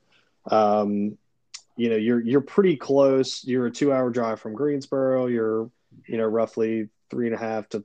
um, 0.50 1.16
you 1.76 1.88
know 1.88 1.96
you're 1.96 2.20
you're 2.20 2.40
pretty 2.40 2.76
close. 2.76 3.44
You're 3.44 3.66
a 3.66 3.70
two 3.70 3.92
hour 3.92 4.10
drive 4.10 4.40
from 4.40 4.54
Greensboro. 4.54 5.26
You're 5.26 5.70
you 6.06 6.16
know 6.16 6.26
roughly 6.26 6.88
three 7.10 7.26
and 7.26 7.34
a 7.34 7.38
half 7.38 7.68
to 7.70 7.84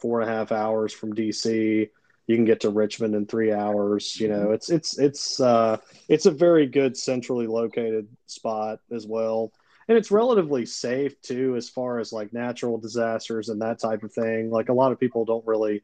four 0.00 0.20
and 0.20 0.30
a 0.30 0.32
half 0.32 0.52
hours 0.52 0.92
from 0.92 1.14
DC. 1.14 1.88
You 2.26 2.36
can 2.36 2.44
get 2.44 2.60
to 2.60 2.70
Richmond 2.70 3.14
in 3.14 3.26
three 3.26 3.52
hours. 3.52 4.18
You 4.20 4.28
know 4.28 4.52
it's 4.52 4.70
it's 4.70 4.98
it's 4.98 5.40
uh, 5.40 5.78
it's 6.08 6.26
a 6.26 6.30
very 6.30 6.66
good 6.66 6.96
centrally 6.96 7.46
located 7.46 8.08
spot 8.26 8.80
as 8.92 9.06
well. 9.06 9.52
And 9.88 9.98
it's 9.98 10.12
relatively 10.12 10.66
safe 10.66 11.20
too, 11.20 11.56
as 11.56 11.68
far 11.68 11.98
as 11.98 12.12
like 12.12 12.32
natural 12.32 12.78
disasters 12.78 13.48
and 13.48 13.60
that 13.62 13.80
type 13.80 14.04
of 14.04 14.12
thing. 14.12 14.50
Like 14.50 14.68
a 14.68 14.72
lot 14.72 14.92
of 14.92 15.00
people 15.00 15.24
don't 15.24 15.46
really 15.46 15.82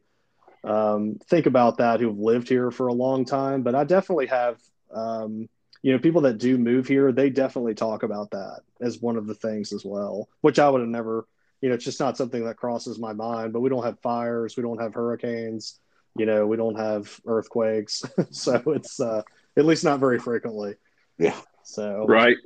um, 0.63 1.19
think 1.25 1.47
about 1.47 1.79
that 1.79 1.99
who've 1.99 2.19
lived 2.19 2.49
here 2.49 2.71
for 2.71 2.87
a 2.87 2.93
long 2.93 3.25
time, 3.25 3.63
but 3.63 3.75
I 3.75 3.83
definitely 3.83 4.27
have 4.27 4.61
um, 4.95 5.49
you 5.83 5.93
know, 5.93 5.99
people 5.99 6.23
that 6.23 6.39
do 6.39 6.59
move 6.59 6.89
here, 6.89 7.13
they 7.13 7.31
definitely 7.31 7.75
talk 7.75 8.03
about 8.03 8.33
that 8.33 8.63
as 8.81 9.01
one 9.01 9.17
of 9.17 9.29
the 9.29 9.35
things 9.35 9.73
as 9.73 9.85
well, 9.85 10.29
which 10.41 10.59
I 10.59 10.69
would 10.69 10.81
have 10.81 10.91
never, 10.91 11.27
you 11.67 11.71
know, 11.71 11.75
it's 11.75 11.85
just 11.85 11.99
not 11.99 12.17
something 12.17 12.45
that 12.45 12.57
crosses 12.57 12.97
my 12.97 13.13
mind. 13.13 13.53
But 13.53 13.59
we 13.59 13.69
don't 13.69 13.83
have 13.83 13.99
fires, 13.99 14.57
we 14.57 14.63
don't 14.63 14.81
have 14.81 14.95
hurricanes, 14.95 15.81
you 16.17 16.25
know, 16.25 16.47
we 16.47 16.57
don't 16.57 16.77
have 16.77 17.21
earthquakes, 17.27 18.05
so 18.31 18.63
it's 18.67 19.01
uh, 19.01 19.23
at 19.57 19.65
least 19.65 19.83
not 19.83 19.99
very 19.99 20.21
frequently. 20.21 20.77
Yeah. 21.19 21.35
So 21.65 22.07
Right. 22.09 22.37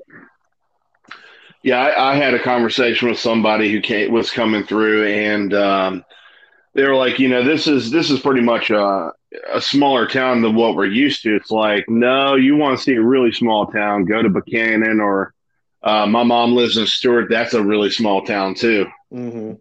Yeah, 1.62 1.80
I, 1.80 2.12
I 2.12 2.14
had 2.14 2.33
a 2.33 2.42
conversation 2.42 3.11
with 3.11 3.18
somebody 3.18 3.70
who 3.70 3.83
came, 3.83 4.11
was 4.11 4.30
coming 4.30 4.64
through, 4.64 5.06
and 5.09 5.52
um, 5.52 6.04
they 6.72 6.85
were 6.85 6.96
like, 6.96 7.18
you 7.18 7.28
know, 7.28 7.44
this 7.44 7.66
is 7.66 7.90
this 7.90 8.11
is 8.11 8.20
pretty 8.20 8.40
much 8.40 8.70
a, 8.70 9.12
a 9.52 9.61
smaller 9.61 10.06
town 10.06 10.40
than 10.40 10.54
what 10.54 10.76
we're 10.76 10.87
used 10.87 11.22
to. 11.24 11.37
It's 11.37 11.50
like, 11.50 11.85
no, 11.90 12.37
you 12.37 12.56
want 12.56 12.78
to 12.78 12.83
see 12.83 12.94
a 12.94 13.02
really 13.02 13.33
small 13.33 13.66
town, 13.66 14.06
go 14.06 14.22
to 14.22 14.30
Buchanan, 14.30 14.98
or 14.98 15.35
uh, 15.83 16.06
my 16.06 16.22
mom 16.22 16.54
lives 16.54 16.78
in 16.78 16.87
Stuart. 16.87 17.26
That's 17.28 17.52
a 17.52 17.62
really 17.62 17.90
small 17.90 18.24
town 18.24 18.54
too. 18.54 18.87
Hmm 19.10 19.52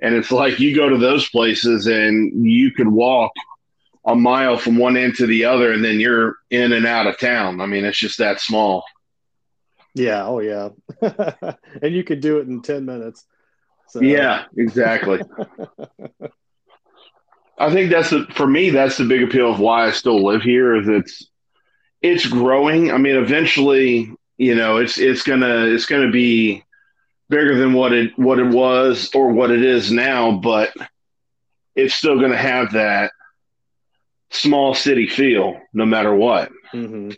And 0.00 0.14
it's 0.14 0.30
like 0.30 0.60
you 0.60 0.74
go 0.74 0.88
to 0.88 0.98
those 0.98 1.28
places 1.28 1.86
and 1.86 2.46
you 2.46 2.70
could 2.72 2.88
walk 2.88 3.32
a 4.06 4.14
mile 4.14 4.56
from 4.58 4.78
one 4.78 4.96
end 4.96 5.16
to 5.16 5.26
the 5.26 5.44
other, 5.44 5.72
and 5.72 5.84
then 5.84 6.00
you're 6.00 6.36
in 6.50 6.72
and 6.72 6.86
out 6.86 7.06
of 7.06 7.18
town. 7.18 7.60
I 7.60 7.66
mean, 7.66 7.84
it's 7.84 7.98
just 7.98 8.18
that 8.18 8.40
small. 8.40 8.84
yeah, 9.94 10.24
oh 10.26 10.40
yeah, 10.40 10.70
and 11.82 11.94
you 11.94 12.04
could 12.04 12.20
do 12.20 12.38
it 12.38 12.48
in 12.48 12.62
ten 12.62 12.84
minutes. 12.84 13.24
So, 13.86 14.00
Yeah, 14.00 14.44
exactly. 14.56 15.20
I 17.58 17.72
think 17.72 17.90
that's 17.90 18.10
the, 18.10 18.26
for 18.34 18.46
me. 18.46 18.70
That's 18.70 18.98
the 18.98 19.04
big 19.04 19.22
appeal 19.22 19.50
of 19.50 19.60
why 19.60 19.86
I 19.86 19.90
still 19.90 20.24
live 20.24 20.42
here. 20.42 20.76
Is 20.76 20.88
it's 20.88 21.30
it's 22.02 22.26
growing. 22.26 22.92
I 22.92 22.98
mean, 22.98 23.16
eventually, 23.16 24.10
you 24.36 24.54
know, 24.54 24.76
it's 24.76 24.98
it's 24.98 25.22
gonna 25.22 25.66
it's 25.66 25.86
gonna 25.86 26.10
be 26.10 26.62
bigger 27.28 27.56
than 27.56 27.72
what 27.74 27.92
it 27.92 28.12
what 28.16 28.38
it 28.38 28.48
was 28.48 29.10
or 29.14 29.32
what 29.32 29.50
it 29.50 29.64
is 29.64 29.90
now, 29.90 30.32
but 30.32 30.72
it's 31.74 31.94
still 31.94 32.20
gonna 32.20 32.36
have 32.36 32.72
that 32.72 33.12
small 34.30 34.74
city 34.74 35.06
feel, 35.06 35.60
no 35.72 35.84
matter 35.86 36.14
what. 36.14 36.50
hmm 36.72 37.10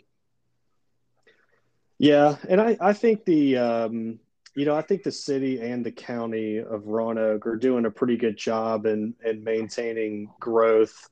Yeah, 1.99 2.35
and 2.49 2.61
I, 2.61 2.77
I 2.81 2.93
think 2.93 3.25
the 3.25 3.57
um, 3.57 4.19
you 4.55 4.65
know 4.65 4.75
I 4.75 4.81
think 4.81 5.03
the 5.03 5.11
city 5.11 5.59
and 5.61 5.85
the 5.85 5.91
county 5.91 6.57
of 6.57 6.87
Roanoke 6.87 7.45
are 7.45 7.55
doing 7.55 7.85
a 7.85 7.91
pretty 7.91 8.17
good 8.17 8.37
job 8.37 8.85
in 8.85 9.13
in 9.23 9.43
maintaining 9.43 10.29
growth 10.39 11.09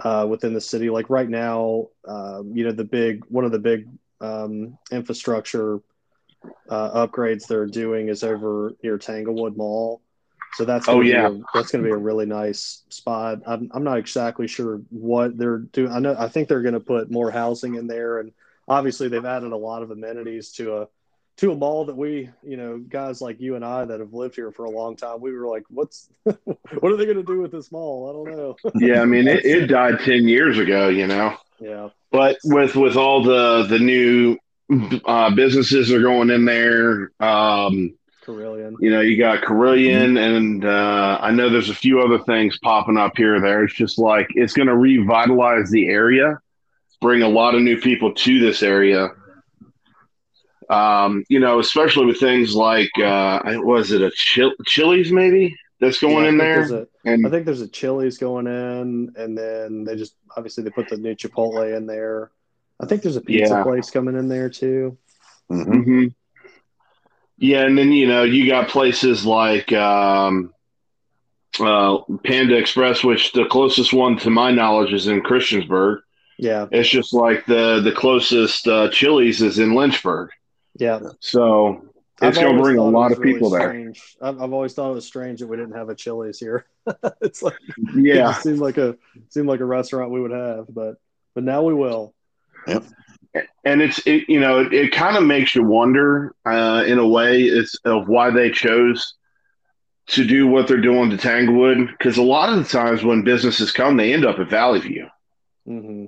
uh, 0.00 0.26
within 0.28 0.54
the 0.54 0.60
city. 0.60 0.90
Like 0.90 1.10
right 1.10 1.28
now, 1.28 1.88
um, 2.06 2.52
you 2.54 2.64
know 2.64 2.72
the 2.72 2.84
big 2.84 3.24
one 3.28 3.44
of 3.44 3.52
the 3.52 3.58
big 3.58 3.88
um, 4.20 4.78
infrastructure 4.90 5.80
uh, 6.68 7.06
upgrades 7.06 7.46
they're 7.46 7.66
doing 7.66 8.08
is 8.08 8.22
over 8.24 8.74
near 8.82 8.98
Tanglewood 8.98 9.56
Mall. 9.56 10.00
So 10.54 10.64
that's 10.64 10.88
Oh, 10.88 11.00
yeah. 11.00 11.28
a, 11.28 11.38
that's 11.54 11.70
going 11.70 11.84
to 11.84 11.88
be 11.88 11.92
a 11.92 11.96
really 11.96 12.26
nice 12.26 12.82
spot. 12.88 13.40
I'm 13.46 13.70
I'm 13.72 13.84
not 13.84 13.98
exactly 13.98 14.48
sure 14.48 14.80
what 14.90 15.38
they're 15.38 15.58
doing. 15.58 15.92
I 15.92 16.00
know 16.00 16.16
I 16.18 16.28
think 16.28 16.48
they're 16.48 16.62
going 16.62 16.74
to 16.74 16.80
put 16.80 17.10
more 17.10 17.30
housing 17.30 17.76
in 17.76 17.86
there, 17.86 18.18
and 18.18 18.32
obviously 18.66 19.08
they've 19.08 19.24
added 19.24 19.52
a 19.52 19.56
lot 19.56 19.82
of 19.82 19.90
amenities 19.92 20.50
to 20.52 20.78
a 20.78 20.88
to 21.36 21.52
a 21.52 21.56
mall 21.56 21.84
that 21.84 21.96
we 21.96 22.28
you 22.42 22.56
know 22.56 22.78
guys 22.78 23.20
like 23.20 23.40
you 23.40 23.54
and 23.54 23.64
I 23.64 23.84
that 23.84 24.00
have 24.00 24.12
lived 24.12 24.34
here 24.34 24.50
for 24.50 24.64
a 24.64 24.70
long 24.70 24.96
time. 24.96 25.20
We 25.20 25.32
were 25.32 25.46
like, 25.46 25.62
what's 25.68 26.08
what 26.24 26.92
are 26.92 26.96
they 26.96 27.04
going 27.04 27.16
to 27.16 27.22
do 27.22 27.40
with 27.40 27.52
this 27.52 27.70
mall? 27.70 28.08
I 28.26 28.30
don't 28.30 28.36
know. 28.36 28.56
Yeah, 28.74 29.02
I 29.02 29.04
mean, 29.04 29.28
it, 29.28 29.44
it 29.44 29.66
died 29.68 30.00
ten 30.00 30.26
years 30.26 30.58
ago. 30.58 30.88
You 30.88 31.06
know. 31.06 31.36
yeah. 31.60 31.90
but 32.10 32.38
with 32.42 32.74
with 32.74 32.96
all 32.96 33.22
the 33.22 33.66
the 33.68 33.78
new 33.78 34.36
uh, 35.06 35.34
businesses 35.34 35.92
are 35.92 36.00
going 36.02 36.30
in 36.30 36.44
there. 36.44 37.10
Um 37.20 37.94
Carilion. 38.22 38.76
you 38.80 38.90
know 38.90 39.00
you 39.00 39.16
got 39.18 39.42
Carilion 39.42 40.16
and 40.18 40.64
uh 40.64 41.18
i 41.22 41.30
know 41.32 41.48
there's 41.48 41.70
a 41.70 41.74
few 41.74 42.00
other 42.00 42.18
things 42.24 42.58
popping 42.62 42.98
up 42.98 43.16
here 43.16 43.36
or 43.36 43.40
there. 43.40 43.64
It's 43.64 43.74
just 43.74 43.98
like 43.98 44.28
it's 44.34 44.52
going 44.52 44.68
to 44.68 44.76
revitalize 44.76 45.70
the 45.70 45.88
area 45.88 46.38
bring 47.00 47.22
a 47.22 47.28
lot 47.28 47.54
of 47.54 47.62
new 47.62 47.80
people 47.80 48.12
to 48.12 48.38
this 48.38 48.62
area. 48.62 49.08
Um 50.68 51.24
you 51.28 51.40
know 51.40 51.58
especially 51.58 52.06
with 52.06 52.20
things 52.20 52.54
like 52.54 52.90
uh 53.02 53.40
was 53.64 53.90
it 53.90 54.02
a 54.02 54.10
Chil- 54.14 54.54
chili's 54.66 55.10
maybe 55.10 55.56
that's 55.80 55.98
going 55.98 56.24
Yeah, 56.24 56.28
in 56.30 56.38
there? 56.38 56.62
a- 56.82 56.86
and 57.06 57.26
I 57.26 57.30
think 57.30 57.46
there's 57.46 57.62
a 57.62 57.68
Chili's 57.68 58.18
going 58.18 58.46
in, 58.46 59.10
and 59.16 59.36
then 59.36 59.84
they 59.84 59.96
just 59.96 60.14
obviously 60.36 60.62
they 60.62 60.68
put 60.70 60.90
the 60.90 60.98
new 60.98 61.14
Chipotle 61.14 61.74
in 61.74 61.86
there. 61.86 62.30
I 62.80 62.86
think 62.86 63.02
there's 63.02 63.16
a 63.16 63.20
pizza 63.20 63.56
Yeah. 63.56 63.62
place 63.62 63.90
coming 63.90 64.16
in 64.16 64.28
there 64.28 64.50
too. 64.50 64.98
Mhm. 65.50 65.84
hmm 65.84 66.08
Yeah, 67.38 67.62
and 67.64 67.76
then 67.76 67.92
you 67.92 68.06
know 68.06 68.22
you 68.22 68.46
got 68.46 68.68
places 68.68 69.24
like 69.24 69.72
um, 69.72 70.52
uh, 71.58 71.98
Panda 72.24 72.56
Express, 72.56 73.02
which 73.04 73.32
the 73.32 73.44
closest 73.46 73.92
one 73.92 74.16
to 74.18 74.30
my 74.30 74.50
knowledge 74.50 74.92
is 74.92 75.06
in 75.06 75.20
Christiansburg. 75.22 75.98
Yeah, 76.38 76.68
It's 76.70 76.88
just 76.88 77.12
like 77.14 77.46
the 77.46 77.80
the 77.82 77.92
closest 77.92 78.66
uh, 78.68 78.90
Chili's 78.90 79.42
is 79.42 79.58
in 79.58 79.74
Lynchburg, 79.74 80.30
yeah. 80.78 81.00
so 81.20 81.82
it's 82.20 82.38
going 82.38 82.56
to 82.56 82.62
bring 82.62 82.78
a 82.78 82.82
lot 82.84 83.12
was 83.12 83.12
of 83.12 83.20
people 83.20 83.48
really 83.48 83.50
there. 83.50 83.58
strange. 83.60 84.16
I've, 84.20 84.40
I've 84.40 84.52
always 84.52 84.74
thought 84.74 84.90
it 84.90 84.94
was 84.94 85.06
strange 85.06 85.40
that 85.40 85.46
we 85.46 85.56
didn't 85.56 85.74
have 85.76 85.88
a 85.88 85.94
Chili's 85.94 86.38
here. 86.38 86.66
it's 87.20 87.42
like 87.42 87.54
it 88.12 88.22
Yeah, 88.22 88.24
just 88.24 88.42
seemed 88.42 88.60
like 88.60 88.78
a 88.78 88.96
seemed 89.28 89.48
like 89.48 89.60
a 89.60 89.64
restaurant 89.64 90.10
we 90.12 90.20
would 90.20 90.30
have, 90.32 90.66
but 90.72 90.96
but 91.34 91.44
now 91.44 91.62
we 91.62 91.74
will. 91.74 92.14
And 92.66 93.82
it's 93.82 93.98
it, 94.06 94.28
you 94.28 94.40
know 94.40 94.60
it, 94.60 94.72
it 94.72 94.92
kind 94.92 95.16
of 95.16 95.22
makes 95.24 95.54
you 95.54 95.62
wonder 95.62 96.34
uh, 96.46 96.84
in 96.86 96.98
a 96.98 97.06
way 97.06 97.42
it's 97.42 97.74
of 97.84 98.08
why 98.08 98.30
they 98.30 98.50
chose 98.50 99.14
to 100.08 100.26
do 100.26 100.46
what 100.48 100.66
they're 100.66 100.80
doing 100.80 101.10
to 101.10 101.16
Tanglewood 101.16 101.88
because 101.96 102.16
a 102.16 102.22
lot 102.22 102.52
of 102.52 102.58
the 102.58 102.64
times 102.68 103.04
when 103.04 103.22
businesses 103.22 103.70
come, 103.70 103.96
they 103.96 104.12
end 104.12 104.24
up 104.26 104.38
at 104.38 104.50
Valley 104.50 104.80
View 104.80 105.08
Mm-hmm. 105.68 106.06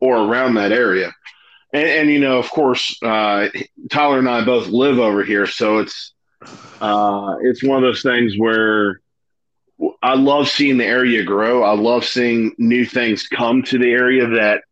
or 0.00 0.16
around 0.16 0.54
that 0.54 0.72
area. 0.72 1.12
And, 1.72 1.86
and 1.88 2.10
you 2.10 2.20
know, 2.20 2.38
of 2.38 2.48
course, 2.50 2.96
uh, 3.02 3.48
Tyler 3.90 4.18
and 4.18 4.28
I 4.28 4.44
both 4.44 4.68
live 4.68 4.98
over 4.98 5.24
here, 5.24 5.46
so 5.46 5.78
it's 5.78 6.14
uh, 6.80 7.34
it's 7.42 7.62
one 7.62 7.76
of 7.76 7.82
those 7.82 8.02
things 8.02 8.34
where 8.38 9.00
I 10.02 10.14
love 10.14 10.48
seeing 10.48 10.78
the 10.78 10.86
area 10.86 11.22
grow. 11.24 11.64
I 11.64 11.74
love 11.74 12.04
seeing 12.04 12.54
new 12.58 12.84
things 12.86 13.26
come 13.28 13.62
to 13.64 13.78
the 13.78 13.90
area 13.90 14.26
that 14.28 14.62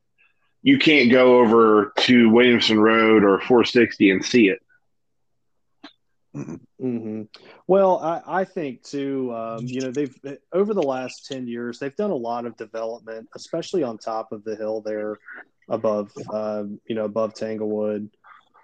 you 0.63 0.79
can't 0.79 1.11
go 1.11 1.41
over 1.41 1.93
to 1.99 2.31
Williamson 2.31 2.79
Road 2.79 3.25
or 3.25 3.41
460 3.41 4.11
and 4.11 4.25
see 4.25 4.49
it. 4.49 4.61
hmm 6.81 7.23
Well, 7.67 7.99
I, 7.99 8.41
I 8.41 8.45
think 8.45 8.83
too, 8.83 9.35
um, 9.35 9.67
you 9.67 9.81
know, 9.83 9.91
they've 9.91 10.17
over 10.53 10.73
the 10.73 10.83
last 10.83 11.27
10 11.27 11.47
years, 11.47 11.79
they've 11.79 11.97
done 11.97 12.11
a 12.11 12.17
lot 12.17 12.47
of 12.47 12.57
development, 12.57 13.29
especially 13.35 13.83
on 13.83 13.99
top 13.99 14.33
of 14.33 14.45
the 14.45 14.57
hill 14.57 14.81
there 14.81 15.19
above, 15.69 16.11
um, 16.33 16.81
you 16.87 16.95
know, 16.95 17.05
above 17.05 17.35
Tanglewood. 17.35 18.09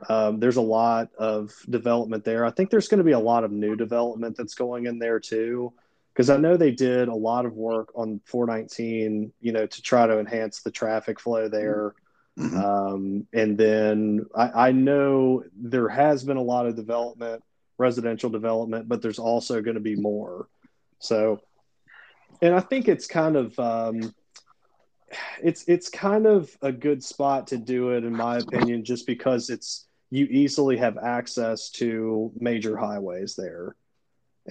Um, 0.08 0.38
there's 0.38 0.56
a 0.56 0.62
lot 0.62 1.10
of 1.18 1.52
development 1.68 2.24
there. 2.24 2.44
I 2.46 2.50
think 2.50 2.70
there's 2.70 2.88
going 2.88 2.98
to 2.98 3.04
be 3.04 3.12
a 3.12 3.18
lot 3.18 3.44
of 3.44 3.50
new 3.50 3.74
development 3.76 4.36
that's 4.36 4.54
going 4.54 4.86
in 4.86 4.98
there 4.98 5.18
too, 5.18 5.72
because 6.18 6.30
I 6.30 6.36
know 6.36 6.56
they 6.56 6.72
did 6.72 7.06
a 7.06 7.14
lot 7.14 7.46
of 7.46 7.54
work 7.54 7.92
on 7.94 8.20
419, 8.24 9.32
you 9.40 9.52
know, 9.52 9.66
to 9.66 9.82
try 9.82 10.04
to 10.04 10.18
enhance 10.18 10.62
the 10.62 10.70
traffic 10.72 11.20
flow 11.20 11.48
there. 11.48 11.94
Mhm. 12.36 12.56
Um, 12.60 13.26
and 13.32 13.56
then 13.56 14.26
I, 14.34 14.70
I 14.70 14.72
know 14.72 15.44
there 15.56 15.88
has 15.88 16.24
been 16.24 16.36
a 16.36 16.42
lot 16.42 16.66
of 16.66 16.74
development, 16.74 17.44
residential 17.78 18.30
development, 18.30 18.88
but 18.88 19.00
there's 19.00 19.20
also 19.20 19.62
going 19.62 19.76
to 19.76 19.80
be 19.80 19.94
more. 19.94 20.48
So, 20.98 21.38
and 22.42 22.52
I 22.52 22.60
think 22.62 22.88
it's 22.88 23.06
kind 23.06 23.36
of 23.36 23.56
um, 23.60 24.12
it's 25.40 25.68
it's 25.68 25.88
kind 25.88 26.26
of 26.26 26.50
a 26.62 26.72
good 26.72 27.04
spot 27.04 27.46
to 27.48 27.58
do 27.58 27.90
it, 27.90 28.02
in 28.02 28.12
my 28.12 28.38
opinion, 28.38 28.84
just 28.84 29.06
because 29.06 29.50
it's 29.50 29.86
you 30.10 30.24
easily 30.24 30.78
have 30.78 30.98
access 30.98 31.70
to 31.70 32.32
major 32.40 32.76
highways 32.76 33.36
there 33.36 33.76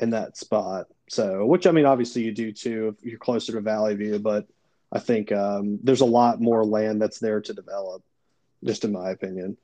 in 0.01 0.11
that 0.11 0.37
spot. 0.37 0.87
So, 1.09 1.45
which 1.45 1.67
I 1.67 1.71
mean, 1.71 1.85
obviously 1.85 2.23
you 2.23 2.31
do 2.31 2.51
too 2.51 2.95
if 2.97 3.05
you're 3.05 3.19
closer 3.19 3.53
to 3.53 3.61
Valley 3.61 3.95
View, 3.95 4.19
but 4.19 4.47
I 4.91 4.99
think 4.99 5.31
um, 5.31 5.79
there's 5.83 6.01
a 6.01 6.05
lot 6.05 6.41
more 6.41 6.63
land 6.63 7.01
that's 7.01 7.19
there 7.19 7.41
to 7.41 7.53
develop, 7.53 8.03
just 8.63 8.85
in 8.85 8.91
my 8.91 9.11
opinion. 9.11 9.57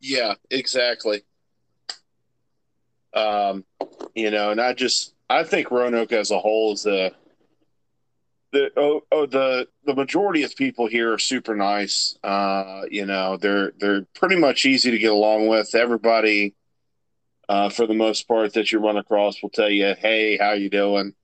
Yeah, 0.00 0.34
exactly. 0.50 1.22
Um, 3.14 3.64
you 4.14 4.30
know, 4.30 4.50
and 4.50 4.60
I 4.60 4.72
just 4.74 5.14
I 5.28 5.42
think 5.42 5.70
Roanoke 5.70 6.12
as 6.12 6.30
a 6.30 6.38
whole 6.38 6.72
is 6.72 6.86
a 6.86 7.12
the 8.52 8.70
oh, 8.76 9.02
oh 9.12 9.26
the 9.26 9.68
the 9.84 9.94
majority 9.94 10.42
of 10.42 10.54
people 10.56 10.86
here 10.86 11.12
are 11.12 11.18
super 11.18 11.54
nice. 11.54 12.16
Uh, 12.22 12.82
you 12.90 13.06
know, 13.06 13.36
they're 13.36 13.72
they're 13.78 14.06
pretty 14.14 14.36
much 14.36 14.64
easy 14.64 14.90
to 14.90 14.98
get 14.98 15.12
along 15.12 15.48
with. 15.48 15.74
Everybody, 15.74 16.54
uh, 17.48 17.70
for 17.70 17.86
the 17.86 17.94
most 17.94 18.28
part, 18.28 18.54
that 18.54 18.70
you 18.70 18.78
run 18.78 18.96
across 18.96 19.42
will 19.42 19.50
tell 19.50 19.70
you, 19.70 19.94
"Hey, 19.98 20.36
how 20.36 20.52
you 20.52 20.68
doing?" 20.70 21.14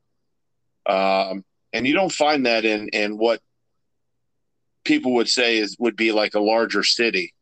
Um, 0.86 1.44
and 1.72 1.86
you 1.86 1.94
don't 1.94 2.12
find 2.12 2.46
that 2.46 2.64
in 2.64 2.88
in 2.88 3.18
what 3.18 3.40
people 4.84 5.14
would 5.14 5.28
say 5.28 5.58
is 5.58 5.76
would 5.78 5.96
be 5.96 6.12
like 6.12 6.34
a 6.34 6.40
larger 6.40 6.82
city. 6.82 7.34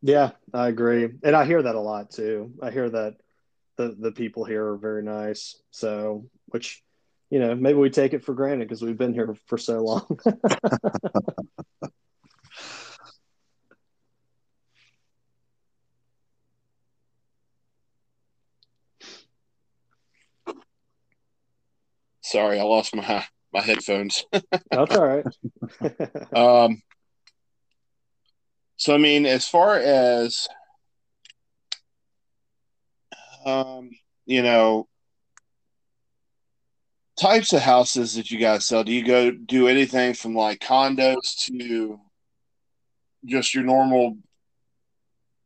Yeah, 0.00 0.32
I 0.52 0.68
agree, 0.68 1.08
and 1.22 1.36
I 1.36 1.44
hear 1.44 1.62
that 1.62 1.74
a 1.74 1.80
lot 1.80 2.10
too. 2.10 2.52
I 2.60 2.70
hear 2.70 2.90
that 2.90 3.16
the 3.76 3.96
the 3.98 4.12
people 4.12 4.44
here 4.44 4.66
are 4.66 4.76
very 4.76 5.02
nice. 5.02 5.60
So, 5.70 6.28
which 6.46 6.82
you 7.30 7.38
know, 7.38 7.54
maybe 7.54 7.78
we 7.78 7.88
take 7.88 8.12
it 8.12 8.24
for 8.24 8.34
granted 8.34 8.68
because 8.68 8.82
we've 8.82 8.98
been 8.98 9.14
here 9.14 9.34
for 9.46 9.56
so 9.56 9.80
long. 9.80 10.18
Sorry, 22.32 22.58
I 22.58 22.62
lost 22.62 22.96
my 22.96 23.26
my 23.52 23.60
headphones. 23.60 24.24
That's 24.70 24.96
all 24.96 25.06
right. 25.06 25.26
Um, 26.34 26.80
so 28.76 28.94
I 28.94 28.98
mean, 28.98 29.26
as 29.26 29.46
far 29.46 29.76
as 29.76 30.48
um, 33.44 33.90
you 34.24 34.42
know, 34.42 34.88
types 37.20 37.52
of 37.52 37.60
houses 37.60 38.14
that 38.14 38.30
you 38.30 38.38
guys 38.38 38.66
sell, 38.66 38.82
do 38.82 38.92
you 38.92 39.04
go 39.04 39.30
do 39.30 39.68
anything 39.68 40.14
from 40.14 40.34
like 40.34 40.60
condos 40.60 41.36
to 41.44 42.00
just 43.26 43.54
your 43.54 43.64
normal 43.64 44.16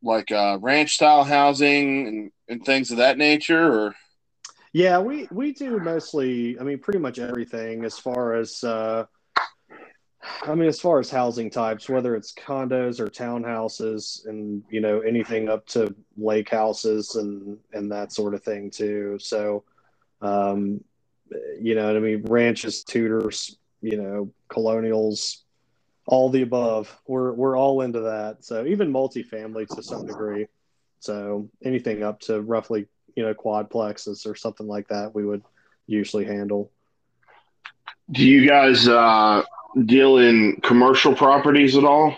like 0.01 0.31
uh, 0.31 0.57
ranch 0.61 0.93
style 0.93 1.25
housing 1.25 2.07
and, 2.07 2.31
and 2.47 2.65
things 2.65 2.91
of 2.91 2.97
that 2.97 3.17
nature, 3.17 3.73
or 3.73 3.95
Yeah, 4.77 4.99
we 4.99 5.27
we 5.31 5.53
do 5.53 5.79
mostly. 5.79 6.59
I 6.59 6.63
mean, 6.63 6.77
pretty 6.77 6.99
much 6.99 7.17
everything 7.17 7.83
as 7.83 7.97
far 7.97 8.35
as. 8.35 8.63
Uh, 8.63 9.05
I 10.43 10.53
mean, 10.53 10.67
as 10.69 10.79
far 10.79 10.99
as 10.99 11.09
housing 11.09 11.49
types, 11.49 11.89
whether 11.89 12.15
it's 12.15 12.31
condos 12.31 12.99
or 12.99 13.07
townhouses, 13.07 14.27
and 14.27 14.61
you 14.69 14.79
know 14.79 14.99
anything 14.99 15.49
up 15.49 15.65
to 15.69 15.95
lake 16.15 16.49
houses 16.49 17.15
and 17.15 17.57
and 17.73 17.91
that 17.91 18.13
sort 18.13 18.35
of 18.35 18.43
thing 18.43 18.69
too. 18.69 19.17
So, 19.19 19.63
um, 20.21 20.83
you 21.59 21.73
know, 21.73 21.95
I 21.95 21.99
mean, 21.99 22.21
ranches, 22.25 22.83
Tudors, 22.83 23.57
you 23.81 23.97
know, 23.97 24.31
colonials, 24.47 25.43
all 26.05 26.29
the 26.29 26.43
above. 26.43 26.95
We're 27.07 27.33
we're 27.33 27.57
all 27.57 27.81
into 27.81 28.01
that. 28.01 28.45
So 28.45 28.63
even 28.67 28.93
multifamily 28.93 29.75
to 29.75 29.81
some 29.81 30.05
degree. 30.05 30.45
So 30.99 31.49
anything 31.63 32.03
up 32.03 32.19
to 32.21 32.41
roughly 32.43 32.85
you 33.17 33.23
know 33.23 33.33
quadplexes 33.33 34.25
or 34.27 34.35
something 34.35 34.67
like 34.67 34.87
that, 34.89 35.13
we 35.13 35.25
would 35.25 35.43
usually 35.87 36.23
handle. 36.23 36.71
Do 38.11 38.23
you 38.23 38.47
guys 38.47 38.87
uh, 38.87 39.41
deal 39.85 40.19
in 40.19 40.61
commercial 40.61 41.15
properties 41.15 41.75
at 41.75 41.83
all? 41.83 42.15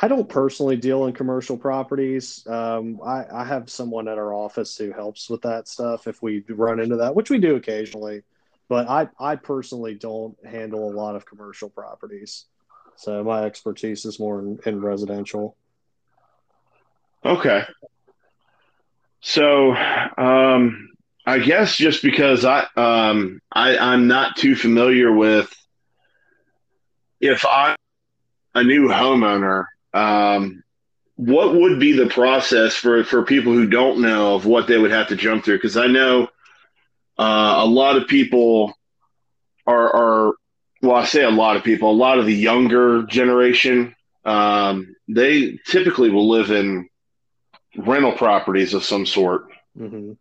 I 0.00 0.06
don't 0.06 0.28
personally 0.28 0.76
deal 0.76 1.06
in 1.06 1.12
commercial 1.12 1.58
properties. 1.58 2.46
Um, 2.46 3.00
I, 3.04 3.24
I 3.32 3.44
have 3.44 3.68
someone 3.68 4.06
at 4.06 4.16
our 4.16 4.32
office 4.32 4.76
who 4.76 4.92
helps 4.92 5.28
with 5.28 5.42
that 5.42 5.66
stuff 5.66 6.06
if 6.06 6.22
we 6.22 6.44
run 6.48 6.78
into 6.78 6.96
that, 6.98 7.16
which 7.16 7.30
we 7.30 7.38
do 7.38 7.56
occasionally. 7.56 8.22
But 8.68 8.88
I, 8.88 9.08
I 9.18 9.34
personally 9.34 9.94
don't 9.94 10.36
handle 10.46 10.88
a 10.88 10.94
lot 10.94 11.16
of 11.16 11.26
commercial 11.26 11.68
properties. 11.68 12.44
So 12.94 13.24
my 13.24 13.42
expertise 13.42 14.04
is 14.04 14.20
more 14.20 14.38
in, 14.38 14.60
in 14.64 14.80
residential. 14.80 15.56
Okay. 17.24 17.64
So, 19.20 19.72
um, 19.74 20.90
I 21.26 21.38
guess 21.40 21.76
just 21.76 22.02
because 22.02 22.44
I, 22.44 22.66
um, 22.76 23.40
I, 23.52 23.76
I'm 23.76 24.06
not 24.08 24.36
too 24.36 24.54
familiar 24.54 25.12
with 25.12 25.52
if 27.20 27.44
I'm 27.44 27.76
a 28.54 28.62
new 28.62 28.88
homeowner, 28.88 29.66
um, 29.92 30.62
what 31.16 31.54
would 31.54 31.80
be 31.80 31.92
the 31.92 32.06
process 32.06 32.74
for, 32.76 33.02
for 33.04 33.24
people 33.24 33.52
who 33.52 33.66
don't 33.68 34.00
know 34.00 34.36
of 34.36 34.46
what 34.46 34.68
they 34.68 34.78
would 34.78 34.92
have 34.92 35.08
to 35.08 35.16
jump 35.16 35.44
through? 35.44 35.56
Because 35.56 35.76
I 35.76 35.88
know 35.88 36.28
uh, 37.18 37.54
a 37.58 37.66
lot 37.66 37.96
of 37.96 38.06
people 38.06 38.72
are, 39.66 39.94
are, 39.94 40.34
well, 40.80 40.96
I 40.96 41.04
say 41.04 41.24
a 41.24 41.30
lot 41.30 41.56
of 41.56 41.64
people, 41.64 41.90
a 41.90 41.92
lot 41.92 42.18
of 42.18 42.26
the 42.26 42.34
younger 42.34 43.02
generation, 43.02 43.96
um, 44.24 44.94
they 45.08 45.58
typically 45.66 46.10
will 46.10 46.28
live 46.28 46.52
in 46.52 46.87
rental 47.78 48.12
properties 48.12 48.74
of 48.74 48.84
some 48.84 49.06
sort. 49.06 49.46
hmm 49.76 50.12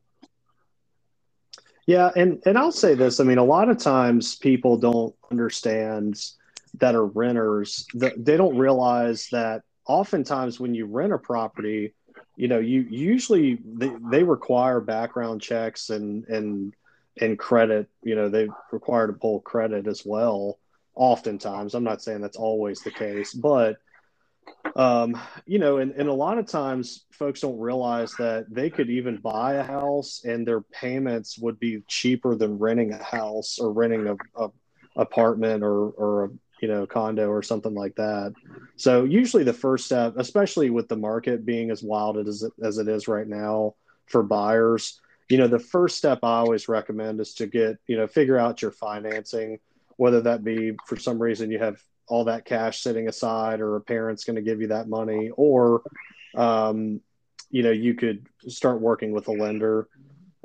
Yeah, 1.86 2.12
and 2.15 2.41
and 2.46 2.58
I'll 2.58 2.72
say 2.72 2.96
this. 2.96 3.20
I 3.20 3.24
mean, 3.24 3.38
a 3.38 3.43
lot 3.43 3.70
of 3.70 3.78
times 3.78 4.36
people 4.36 4.78
don't 4.78 5.15
understand 5.32 6.22
that 6.80 6.96
are 6.96 7.06
renters. 7.06 7.86
th- 8.00 8.13
They 8.17 8.38
don't 8.38 8.58
realize 8.58 9.28
that 9.32 9.63
oftentimes 9.88 10.60
when 10.60 10.76
you 10.76 10.86
rent 10.86 11.13
a 11.13 11.17
property, 11.17 11.93
you 12.36 12.48
know, 12.48 12.60
you 12.60 12.82
usually 12.89 13.60
they, 13.65 13.91
they 14.12 14.24
require 14.24 14.80
background 14.82 15.41
checks 15.41 15.89
and 15.89 16.26
and 16.28 16.74
and 17.20 17.39
credit. 17.39 17.88
You 18.04 18.15
know, 18.15 18.30
they 18.30 18.50
require 18.72 19.08
to 19.08 19.13
pull 19.13 19.39
credit 19.41 19.88
as 19.88 20.04
well. 20.06 20.60
Oftentimes, 20.93 21.74
I'm 21.74 21.84
not 21.84 22.02
saying 22.02 22.22
that's 22.22 22.38
always 22.38 22.82
the 22.82 22.91
case, 22.91 23.34
but 23.34 23.78
um, 24.75 25.19
you 25.45 25.60
know, 25.60 25.77
and, 25.77 25.91
and 25.91 26.07
a 26.07 26.13
lot 26.13 26.38
of 26.38 26.45
times 26.45 27.05
folks 27.12 27.41
don't 27.41 27.60
realize 27.60 28.13
that 28.19 28.45
they 28.49 28.69
could 28.69 28.89
even 28.89 29.17
buy 29.17 29.55
a 29.55 29.63
house 29.63 30.21
and 30.23 30.47
their 30.47 30.62
payments 30.62 31.38
would 31.38 31.60
be 31.60 31.81
cheaper 31.88 32.36
than 32.36 32.60
renting 32.60 32.93
a 32.93 33.03
house 33.03 33.60
or 33.60 33.71
renting 33.71 34.07
a, 34.07 34.43
a 34.43 34.51
apartment 34.95 35.63
or, 35.63 35.89
or 35.91 36.31
you 36.62 36.67
know, 36.67 36.86
condo 36.86 37.29
or 37.29 37.41
something 37.43 37.73
like 37.73 37.95
that. 37.95 38.33
So 38.75 39.03
usually 39.03 39.43
the 39.43 39.53
first 39.53 39.86
step, 39.86 40.13
especially 40.17 40.69
with 40.69 40.88
the 40.88 40.95
market 40.95 41.45
being 41.45 41.71
as 41.71 41.83
wild 41.83 42.17
as 42.17 42.43
it, 42.43 42.53
as 42.63 42.77
it 42.77 42.88
is 42.88 43.07
right 43.07 43.27
now 43.27 43.75
for 44.07 44.23
buyers, 44.23 44.99
you 45.29 45.38
know, 45.38 45.47
the 45.47 45.60
first 45.60 45.97
step 45.97 46.19
I 46.23 46.38
always 46.38 46.67
recommend 46.67 47.19
is 47.19 47.33
to 47.36 47.47
get, 47.47 47.77
you 47.88 47.97
know, 47.97 48.07
figure 48.07 48.38
out 48.38 48.62
your 48.62 48.71
financing, 48.71 49.60
whether 49.97 50.21
that 50.21 50.43
be 50.43 50.73
for 50.86 50.97
some 50.97 51.21
reason 51.21 51.51
you 51.51 51.60
have 51.60 51.81
all 52.08 52.26
that 52.26 52.46
cash 52.46 52.82
sitting 52.82 53.08
aside 53.08 53.60
or 53.60 53.76
a 53.76 53.82
parent's 53.82 54.24
going 54.24 54.36
to 54.36 54.41
give 54.41 54.62
you 54.62 54.67
that 54.67 54.88
money 54.88 55.30
or, 55.36 55.84
um, 56.36 57.02
you 57.50 57.63
know, 57.63 57.72
you 57.72 57.93
could 57.93 58.28
start 58.48 58.82
working 58.82 59.12
with 59.12 59.28
a 59.28 59.32
lender. 59.32 59.88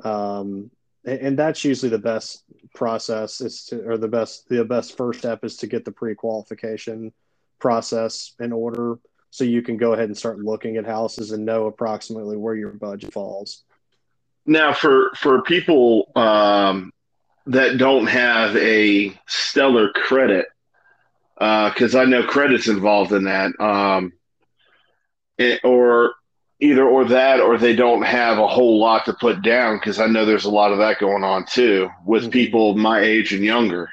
Um, 0.03 0.71
and, 1.05 1.37
that's 1.37 1.63
usually 1.63 1.89
the 1.89 1.97
best 1.97 2.43
process 2.73 3.41
is 3.41 3.65
to, 3.65 3.87
or 3.87 3.97
the 3.97 4.07
best, 4.07 4.47
the 4.49 4.63
best 4.63 4.97
first 4.97 5.19
step 5.19 5.43
is 5.43 5.57
to 5.57 5.67
get 5.67 5.85
the 5.85 5.91
pre-qualification 5.91 7.11
process 7.59 8.33
in 8.39 8.51
order 8.51 8.99
so 9.33 9.43
you 9.43 9.63
can 9.63 9.77
go 9.77 9.93
ahead 9.93 10.05
and 10.05 10.17
start 10.17 10.37
looking 10.39 10.77
at 10.77 10.85
houses 10.85 11.31
and 11.31 11.43
know 11.43 11.65
approximately 11.65 12.37
where 12.37 12.55
your 12.55 12.71
budget 12.71 13.11
falls. 13.11 13.63
Now, 14.45 14.73
for 14.73 15.11
for 15.15 15.41
people 15.41 16.11
um, 16.15 16.91
that 17.47 17.77
don't 17.77 18.07
have 18.07 18.55
a 18.57 19.17
stellar 19.25 19.89
credit, 19.89 20.47
because 21.35 21.95
uh, 21.95 21.99
I 21.99 22.05
know 22.05 22.23
credit's 22.23 22.67
involved 22.67 23.11
in 23.11 23.25
that, 23.25 23.59
um, 23.59 24.13
it, 25.37 25.59
or 25.63 26.13
either 26.59 26.87
or 26.87 27.05
that, 27.05 27.39
or 27.39 27.57
they 27.57 27.75
don't 27.75 28.03
have 28.03 28.37
a 28.37 28.47
whole 28.47 28.79
lot 28.79 29.05
to 29.05 29.13
put 29.13 29.41
down, 29.41 29.77
because 29.77 29.99
I 29.99 30.07
know 30.07 30.25
there's 30.25 30.45
a 30.45 30.51
lot 30.51 30.71
of 30.71 30.77
that 30.77 30.99
going 30.99 31.23
on 31.23 31.45
too 31.45 31.89
with 32.05 32.23
mm-hmm. 32.23 32.31
people 32.31 32.75
my 32.75 32.99
age 32.99 33.33
and 33.33 33.43
younger. 33.43 33.89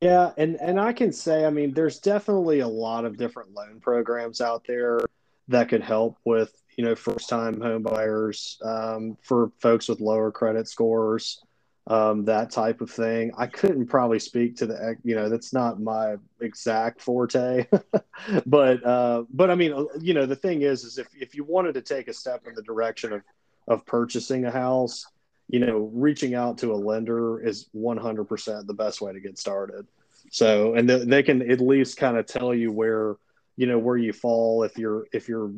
Yeah, 0.00 0.30
and 0.36 0.56
and 0.60 0.78
I 0.78 0.92
can 0.92 1.12
say, 1.12 1.44
I 1.44 1.50
mean, 1.50 1.72
there's 1.72 1.98
definitely 1.98 2.60
a 2.60 2.68
lot 2.68 3.04
of 3.04 3.16
different 3.16 3.52
loan 3.52 3.80
programs 3.80 4.40
out 4.40 4.64
there 4.66 5.00
that 5.48 5.68
could 5.68 5.82
help 5.82 6.18
with 6.24 6.52
you 6.76 6.84
know 6.84 6.94
first 6.94 7.28
time 7.28 7.60
home 7.60 7.82
buyers 7.82 8.58
um, 8.64 9.16
for 9.22 9.50
folks 9.60 9.88
with 9.88 10.00
lower 10.00 10.30
credit 10.30 10.68
scores 10.68 11.42
um, 11.88 12.24
that 12.26 12.50
type 12.50 12.80
of 12.80 12.90
thing. 12.90 13.32
I 13.36 13.46
couldn't 13.46 13.86
probably 13.86 14.18
speak 14.18 14.56
to 14.56 14.66
the 14.66 14.96
you 15.04 15.14
know 15.14 15.28
that's 15.28 15.52
not 15.52 15.80
my 15.80 16.16
exact 16.40 17.00
forte 17.00 17.66
but 18.46 18.84
uh, 18.86 19.24
but 19.30 19.50
i 19.50 19.54
mean 19.54 19.86
you 20.00 20.14
know 20.14 20.26
the 20.26 20.36
thing 20.36 20.62
is 20.62 20.84
is 20.84 20.98
if, 20.98 21.08
if 21.18 21.34
you 21.34 21.44
wanted 21.44 21.74
to 21.74 21.82
take 21.82 22.08
a 22.08 22.12
step 22.12 22.46
in 22.46 22.54
the 22.54 22.62
direction 22.62 23.12
of 23.12 23.22
of 23.66 23.84
purchasing 23.86 24.44
a 24.44 24.50
house 24.50 25.06
you 25.48 25.58
know 25.58 25.90
reaching 25.92 26.34
out 26.34 26.58
to 26.58 26.72
a 26.72 26.76
lender 26.76 27.40
is 27.44 27.68
100% 27.74 28.66
the 28.66 28.74
best 28.74 29.00
way 29.00 29.12
to 29.12 29.20
get 29.20 29.38
started. 29.38 29.86
So 30.30 30.74
and 30.74 30.86
th- 30.88 31.08
they 31.08 31.22
can 31.22 31.50
at 31.50 31.60
least 31.60 31.96
kind 31.96 32.16
of 32.16 32.26
tell 32.26 32.54
you 32.54 32.70
where 32.70 33.16
you 33.56 33.66
know 33.66 33.78
where 33.78 33.96
you 33.96 34.12
fall 34.12 34.62
if 34.62 34.76
you're 34.78 35.06
if 35.12 35.28
you're 35.28 35.52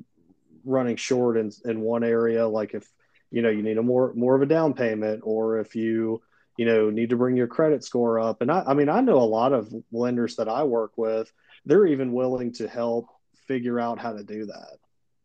running 0.64 0.96
short 0.96 1.36
in, 1.36 1.50
in 1.64 1.80
one 1.80 2.04
area, 2.04 2.46
like 2.46 2.74
if 2.74 2.88
you 3.30 3.42
know 3.42 3.50
you 3.50 3.62
need 3.62 3.78
a 3.78 3.82
more 3.82 4.12
more 4.14 4.34
of 4.36 4.42
a 4.42 4.46
down 4.46 4.74
payment, 4.74 5.22
or 5.24 5.58
if 5.60 5.74
you 5.76 6.22
you 6.56 6.66
know 6.66 6.90
need 6.90 7.10
to 7.10 7.16
bring 7.16 7.36
your 7.36 7.46
credit 7.46 7.84
score 7.84 8.18
up. 8.18 8.42
And 8.42 8.50
I, 8.50 8.64
I 8.66 8.74
mean, 8.74 8.88
I 8.88 9.00
know 9.00 9.18
a 9.18 9.24
lot 9.24 9.52
of 9.52 9.72
lenders 9.92 10.36
that 10.36 10.48
I 10.48 10.64
work 10.64 10.92
with; 10.96 11.32
they're 11.64 11.86
even 11.86 12.12
willing 12.12 12.52
to 12.54 12.68
help 12.68 13.08
figure 13.46 13.80
out 13.80 13.98
how 13.98 14.12
to 14.12 14.24
do 14.24 14.46
that. 14.46 14.78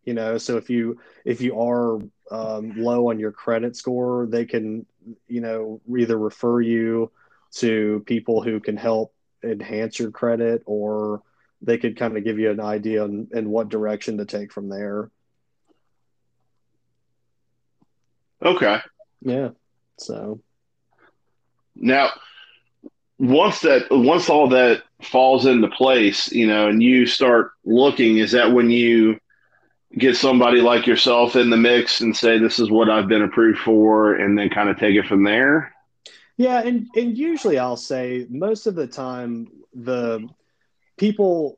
You 0.03 0.13
know, 0.13 0.37
so 0.37 0.57
if 0.57 0.69
you 0.69 0.99
if 1.25 1.41
you 1.41 1.59
are 1.59 1.99
um, 2.31 2.73
low 2.77 3.09
on 3.09 3.19
your 3.19 3.31
credit 3.31 3.75
score, 3.75 4.27
they 4.29 4.45
can 4.45 4.85
you 5.27 5.41
know 5.41 5.81
either 5.97 6.17
refer 6.17 6.61
you 6.61 7.11
to 7.55 8.03
people 8.05 8.43
who 8.43 8.59
can 8.59 8.77
help 8.77 9.13
enhance 9.43 9.99
your 9.99 10.11
credit 10.11 10.63
or 10.65 11.21
they 11.61 11.77
could 11.77 11.97
kind 11.97 12.17
of 12.17 12.23
give 12.23 12.37
you 12.37 12.51
an 12.51 12.59
idea 12.59 13.03
on, 13.03 13.27
in 13.33 13.49
what 13.49 13.69
direction 13.69 14.17
to 14.17 14.25
take 14.25 14.51
from 14.51 14.69
there. 14.69 15.09
Okay. 18.43 18.79
Yeah. 19.21 19.49
So 19.97 20.41
now 21.75 22.09
once 23.17 23.59
that 23.61 23.87
once 23.91 24.29
all 24.29 24.49
that 24.49 24.83
falls 25.01 25.45
into 25.45 25.67
place, 25.69 26.31
you 26.31 26.47
know, 26.47 26.67
and 26.67 26.81
you 26.81 27.05
start 27.05 27.51
looking, 27.63 28.17
is 28.17 28.31
that 28.31 28.51
when 28.51 28.69
you 28.69 29.19
get 29.97 30.17
somebody 30.17 30.59
like 30.61 30.85
yourself 30.85 31.35
in 31.35 31.49
the 31.49 31.57
mix 31.57 32.01
and 32.01 32.15
say 32.15 32.37
this 32.37 32.59
is 32.59 32.69
what 32.69 32.89
I've 32.89 33.07
been 33.07 33.21
approved 33.21 33.59
for 33.59 34.15
and 34.15 34.37
then 34.37 34.49
kind 34.49 34.69
of 34.69 34.77
take 34.77 34.95
it 34.95 35.07
from 35.07 35.23
there? 35.23 35.73
Yeah, 36.37 36.61
and 36.61 36.87
and 36.95 37.17
usually 37.17 37.57
I'll 37.57 37.77
say 37.77 38.27
most 38.29 38.67
of 38.67 38.75
the 38.75 38.87
time 38.87 39.47
the 39.73 40.27
people 40.97 41.57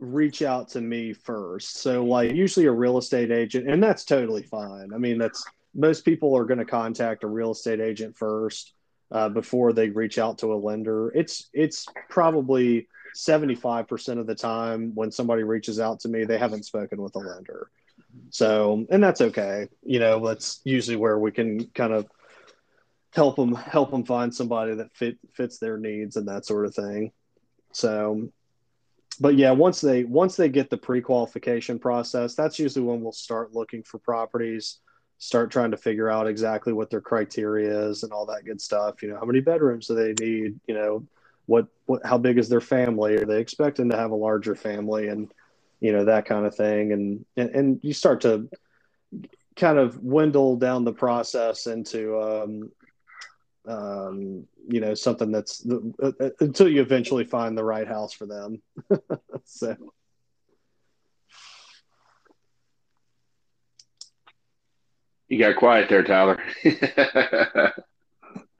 reach 0.00 0.42
out 0.42 0.68
to 0.70 0.80
me 0.80 1.12
first. 1.12 1.76
So 1.76 2.04
like 2.04 2.32
usually 2.32 2.66
a 2.66 2.72
real 2.72 2.98
estate 2.98 3.30
agent 3.30 3.68
and 3.68 3.82
that's 3.82 4.04
totally 4.04 4.42
fine. 4.42 4.92
I 4.92 4.98
mean 4.98 5.18
that's 5.18 5.44
most 5.74 6.04
people 6.04 6.36
are 6.36 6.44
going 6.44 6.58
to 6.58 6.64
contact 6.64 7.24
a 7.24 7.28
real 7.28 7.52
estate 7.52 7.80
agent 7.80 8.16
first 8.16 8.74
uh, 9.12 9.28
before 9.28 9.72
they 9.72 9.90
reach 9.90 10.18
out 10.18 10.38
to 10.38 10.52
a 10.52 10.56
lender. 10.56 11.10
It's 11.14 11.48
it's 11.52 11.86
probably 12.08 12.88
75% 13.16 14.18
of 14.18 14.26
the 14.26 14.34
time 14.34 14.92
when 14.94 15.10
somebody 15.10 15.42
reaches 15.42 15.80
out 15.80 16.00
to 16.00 16.08
me, 16.08 16.24
they 16.24 16.38
haven't 16.38 16.64
spoken 16.64 17.02
with 17.02 17.16
a 17.16 17.18
lender. 17.18 17.70
So, 18.30 18.86
and 18.90 19.02
that's 19.02 19.20
okay. 19.20 19.68
You 19.82 19.98
know, 19.98 20.24
that's 20.24 20.60
usually 20.64 20.96
where 20.96 21.18
we 21.18 21.32
can 21.32 21.66
kind 21.68 21.92
of 21.92 22.06
help 23.12 23.36
them 23.36 23.54
help 23.54 23.90
them 23.90 24.04
find 24.04 24.34
somebody 24.34 24.74
that 24.74 24.94
fit 24.94 25.18
fits 25.32 25.58
their 25.58 25.76
needs 25.76 26.16
and 26.16 26.28
that 26.28 26.46
sort 26.46 26.66
of 26.66 26.74
thing. 26.74 27.12
So, 27.72 28.28
but 29.20 29.36
yeah, 29.36 29.50
once 29.50 29.80
they 29.80 30.04
once 30.04 30.36
they 30.36 30.48
get 30.48 30.70
the 30.70 30.76
pre-qualification 30.76 31.78
process, 31.78 32.34
that's 32.34 32.58
usually 32.58 32.84
when 32.84 33.00
we'll 33.00 33.12
start 33.12 33.54
looking 33.54 33.82
for 33.82 33.98
properties 33.98 34.78
start 35.20 35.50
trying 35.50 35.70
to 35.70 35.76
figure 35.76 36.10
out 36.10 36.26
exactly 36.26 36.72
what 36.72 36.88
their 36.88 37.02
criteria 37.02 37.88
is 37.88 38.02
and 38.02 38.12
all 38.12 38.24
that 38.24 38.46
good 38.46 38.60
stuff. 38.60 39.02
You 39.02 39.10
know, 39.10 39.18
how 39.18 39.26
many 39.26 39.40
bedrooms 39.40 39.86
do 39.86 39.94
they 39.94 40.14
need? 40.18 40.58
You 40.66 40.74
know, 40.74 41.06
what, 41.44 41.66
what, 41.84 42.04
how 42.06 42.16
big 42.16 42.38
is 42.38 42.48
their 42.48 42.62
family? 42.62 43.16
Are 43.16 43.26
they 43.26 43.38
expecting 43.38 43.90
to 43.90 43.96
have 43.96 44.12
a 44.12 44.16
larger 44.16 44.54
family 44.54 45.08
and, 45.08 45.30
you 45.78 45.92
know, 45.92 46.06
that 46.06 46.24
kind 46.24 46.46
of 46.46 46.54
thing. 46.54 46.92
And, 46.92 47.26
and, 47.36 47.50
and 47.50 47.80
you 47.82 47.92
start 47.92 48.22
to 48.22 48.48
kind 49.56 49.78
of 49.78 50.02
windle 50.02 50.56
down 50.56 50.84
the 50.84 50.92
process 50.92 51.66
into, 51.66 52.18
um, 52.18 52.72
um, 53.68 54.46
you 54.68 54.80
know, 54.80 54.94
something 54.94 55.30
that's 55.30 55.66
uh, 56.02 56.12
uh, 56.18 56.30
until 56.40 56.66
you 56.66 56.80
eventually 56.80 57.24
find 57.24 57.58
the 57.58 57.64
right 57.64 57.86
house 57.86 58.14
for 58.14 58.24
them. 58.24 58.62
so. 59.44 59.76
You 65.30 65.38
got 65.38 65.56
quiet 65.56 65.88
there, 65.88 66.02
Tyler. 66.02 66.42
uh, 66.64 67.70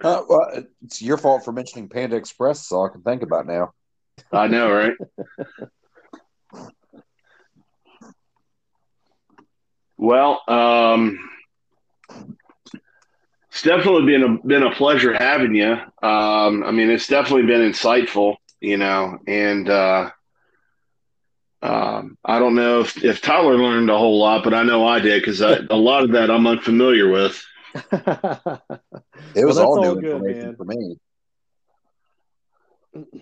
well, 0.01 0.65
it's 0.85 1.03
your 1.03 1.19
fault 1.19 1.45
for 1.45 1.51
mentioning 1.51 1.89
Panda 1.89 2.15
Express. 2.15 2.69
So 2.69 2.77
all 2.77 2.87
I 2.87 2.91
can 2.91 3.03
think 3.03 3.23
about 3.23 3.49
now. 3.49 3.73
I 4.33 4.47
know, 4.47 4.73
right? 4.73 4.95
well, 9.97 10.43
um, 10.47 11.19
it's 13.51 13.63
definitely 13.63 14.07
been 14.07 14.23
a 14.23 14.47
been 14.47 14.63
a 14.63 14.73
pleasure 14.73 15.13
having 15.15 15.57
you. 15.57 15.73
Um, 15.73 16.63
I 16.63 16.71
mean, 16.71 16.89
it's 16.89 17.09
definitely 17.09 17.47
been 17.47 17.69
insightful, 17.73 18.37
you 18.61 18.77
know, 18.77 19.19
and 19.27 19.69
uh, 19.69 20.11
um, 21.63 22.17
I 22.25 22.39
don't 22.39 22.55
know 22.55 22.81
if, 22.81 23.03
if 23.05 23.21
Tyler 23.21 23.57
learned 23.57 23.91
a 23.91 23.99
whole 23.99 24.19
lot, 24.19 24.45
but 24.45 24.55
I 24.55 24.63
know 24.63 24.87
I 24.87 24.99
did 24.99 25.21
because 25.21 25.41
a 25.41 25.67
lot 25.71 26.05
of 26.05 26.13
that 26.13 26.31
I'm 26.31 26.47
unfamiliar 26.47 27.11
with. 27.11 27.45
it 27.75 29.45
was 29.45 29.57
well, 29.57 29.67
all 29.67 29.81
new 29.81 29.89
all 29.89 29.95
good, 29.97 30.05
information 30.05 30.47
man. 30.47 30.57
for 30.57 30.65
me. 30.65 30.97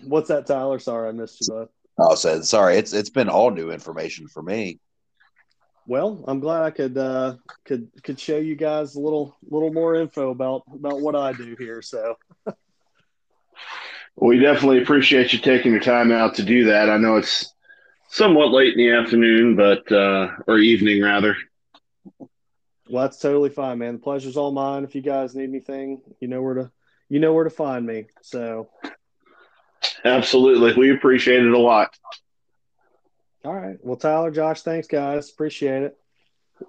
What's 0.05 0.29
that, 0.29 0.47
Tyler? 0.47 0.79
Sorry, 0.79 1.09
I 1.09 1.11
missed 1.11 1.41
you 1.41 1.47
both. 1.53 1.69
Oh, 1.99 2.15
said 2.15 2.45
sorry. 2.45 2.77
It's 2.77 2.93
it's 2.93 3.09
been 3.09 3.29
all 3.29 3.51
new 3.51 3.71
information 3.71 4.27
for 4.27 4.41
me. 4.41 4.79
Well, 5.85 6.23
I'm 6.27 6.39
glad 6.39 6.63
I 6.63 6.71
could 6.71 6.97
uh, 6.97 7.35
could 7.65 7.89
could 8.03 8.19
show 8.19 8.37
you 8.37 8.55
guys 8.55 8.95
a 8.95 9.01
little 9.01 9.37
little 9.49 9.73
more 9.73 9.95
info 9.95 10.29
about 10.29 10.63
about 10.73 11.01
what 11.01 11.15
I 11.15 11.33
do 11.33 11.55
here. 11.59 11.81
So. 11.81 12.15
we 14.15 14.39
definitely 14.39 14.81
appreciate 14.81 15.33
you 15.33 15.39
taking 15.39 15.71
your 15.71 15.81
time 15.81 16.11
out 16.11 16.35
to 16.35 16.43
do 16.43 16.65
that. 16.65 16.89
I 16.89 16.97
know 16.97 17.17
it's 17.17 17.53
somewhat 18.09 18.51
late 18.51 18.73
in 18.73 18.79
the 18.79 18.91
afternoon, 18.91 19.55
but 19.55 19.89
uh, 19.91 20.31
or 20.47 20.57
evening 20.59 21.01
rather. 21.01 21.37
Well, 22.89 23.03
that's 23.03 23.19
totally 23.19 23.49
fine, 23.49 23.77
man. 23.77 23.93
The 23.93 23.99
pleasure's 23.99 24.35
all 24.35 24.51
mine. 24.51 24.83
If 24.83 24.95
you 24.95 25.01
guys 25.01 25.35
need 25.35 25.49
anything, 25.49 26.01
you 26.19 26.27
know 26.27 26.41
where 26.41 26.55
to 26.55 26.71
you 27.07 27.19
know 27.19 27.33
where 27.33 27.43
to 27.43 27.49
find 27.49 27.85
me. 27.85 28.05
So 28.21 28.69
Absolutely. 30.03 30.73
We 30.73 30.93
appreciate 30.93 31.45
it 31.45 31.51
a 31.51 31.57
lot. 31.57 31.95
All 33.45 33.53
right. 33.53 33.77
Well, 33.81 33.95
Tyler, 33.95 34.31
Josh, 34.31 34.61
thanks 34.61 34.87
guys. 34.87 35.31
Appreciate 35.31 35.83
it. 35.83 35.97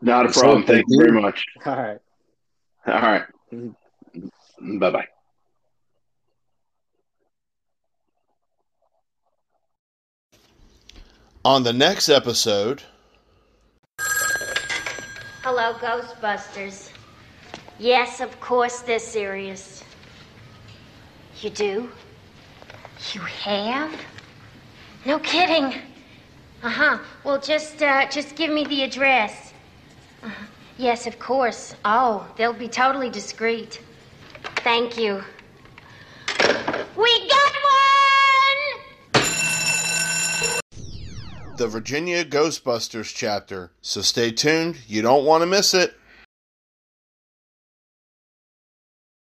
Not 0.01 0.26
a 0.26 0.32
problem. 0.32 0.64
Thank, 0.64 0.68
Thank 0.68 0.86
you 0.88 0.99
very 0.99 1.20
much. 1.20 1.45
All 1.66 1.76
right. 1.76 1.99
All 2.86 2.95
right. 2.95 3.24
Mm-hmm. 3.53 5.11
On 11.45 11.62
the 11.62 11.72
next 11.72 12.11
episode, 12.11 12.82
Hello, 15.43 15.72
Ghostbusters. 15.72 16.91
Yes, 17.78 18.20
of 18.20 18.38
course 18.41 18.80
they're 18.80 18.99
serious. 18.99 19.82
You 21.41 21.49
do? 21.49 21.91
You 23.14 23.20
have? 23.22 23.91
No 25.07 25.18
kidding. 25.18 25.80
Uh-huh. 26.62 26.99
Well, 27.24 27.41
just 27.41 27.82
uh, 27.82 28.07
just 28.11 28.36
give 28.36 28.51
me 28.51 28.64
the 28.66 28.82
address. 28.82 29.55
Uh-huh. 30.22 30.45
Yes, 30.76 31.07
of 31.07 31.18
course. 31.18 31.74
Oh, 31.86 32.28
they'll 32.36 32.53
be 32.53 32.68
totally 32.68 33.09
discreet. 33.09 33.80
Thank 34.57 34.99
you. 34.99 35.24
We 36.97 37.28
got 37.28 37.55
one! 37.64 37.80
The 41.61 41.69
Virginia 41.69 42.25
Ghostbusters 42.25 43.15
chapter. 43.15 43.71
So 43.83 44.01
stay 44.01 44.31
tuned, 44.31 44.79
you 44.89 45.03
don't 45.03 45.27
want 45.27 45.43
to 45.43 45.47
miss 45.47 45.75
it. 45.75 45.93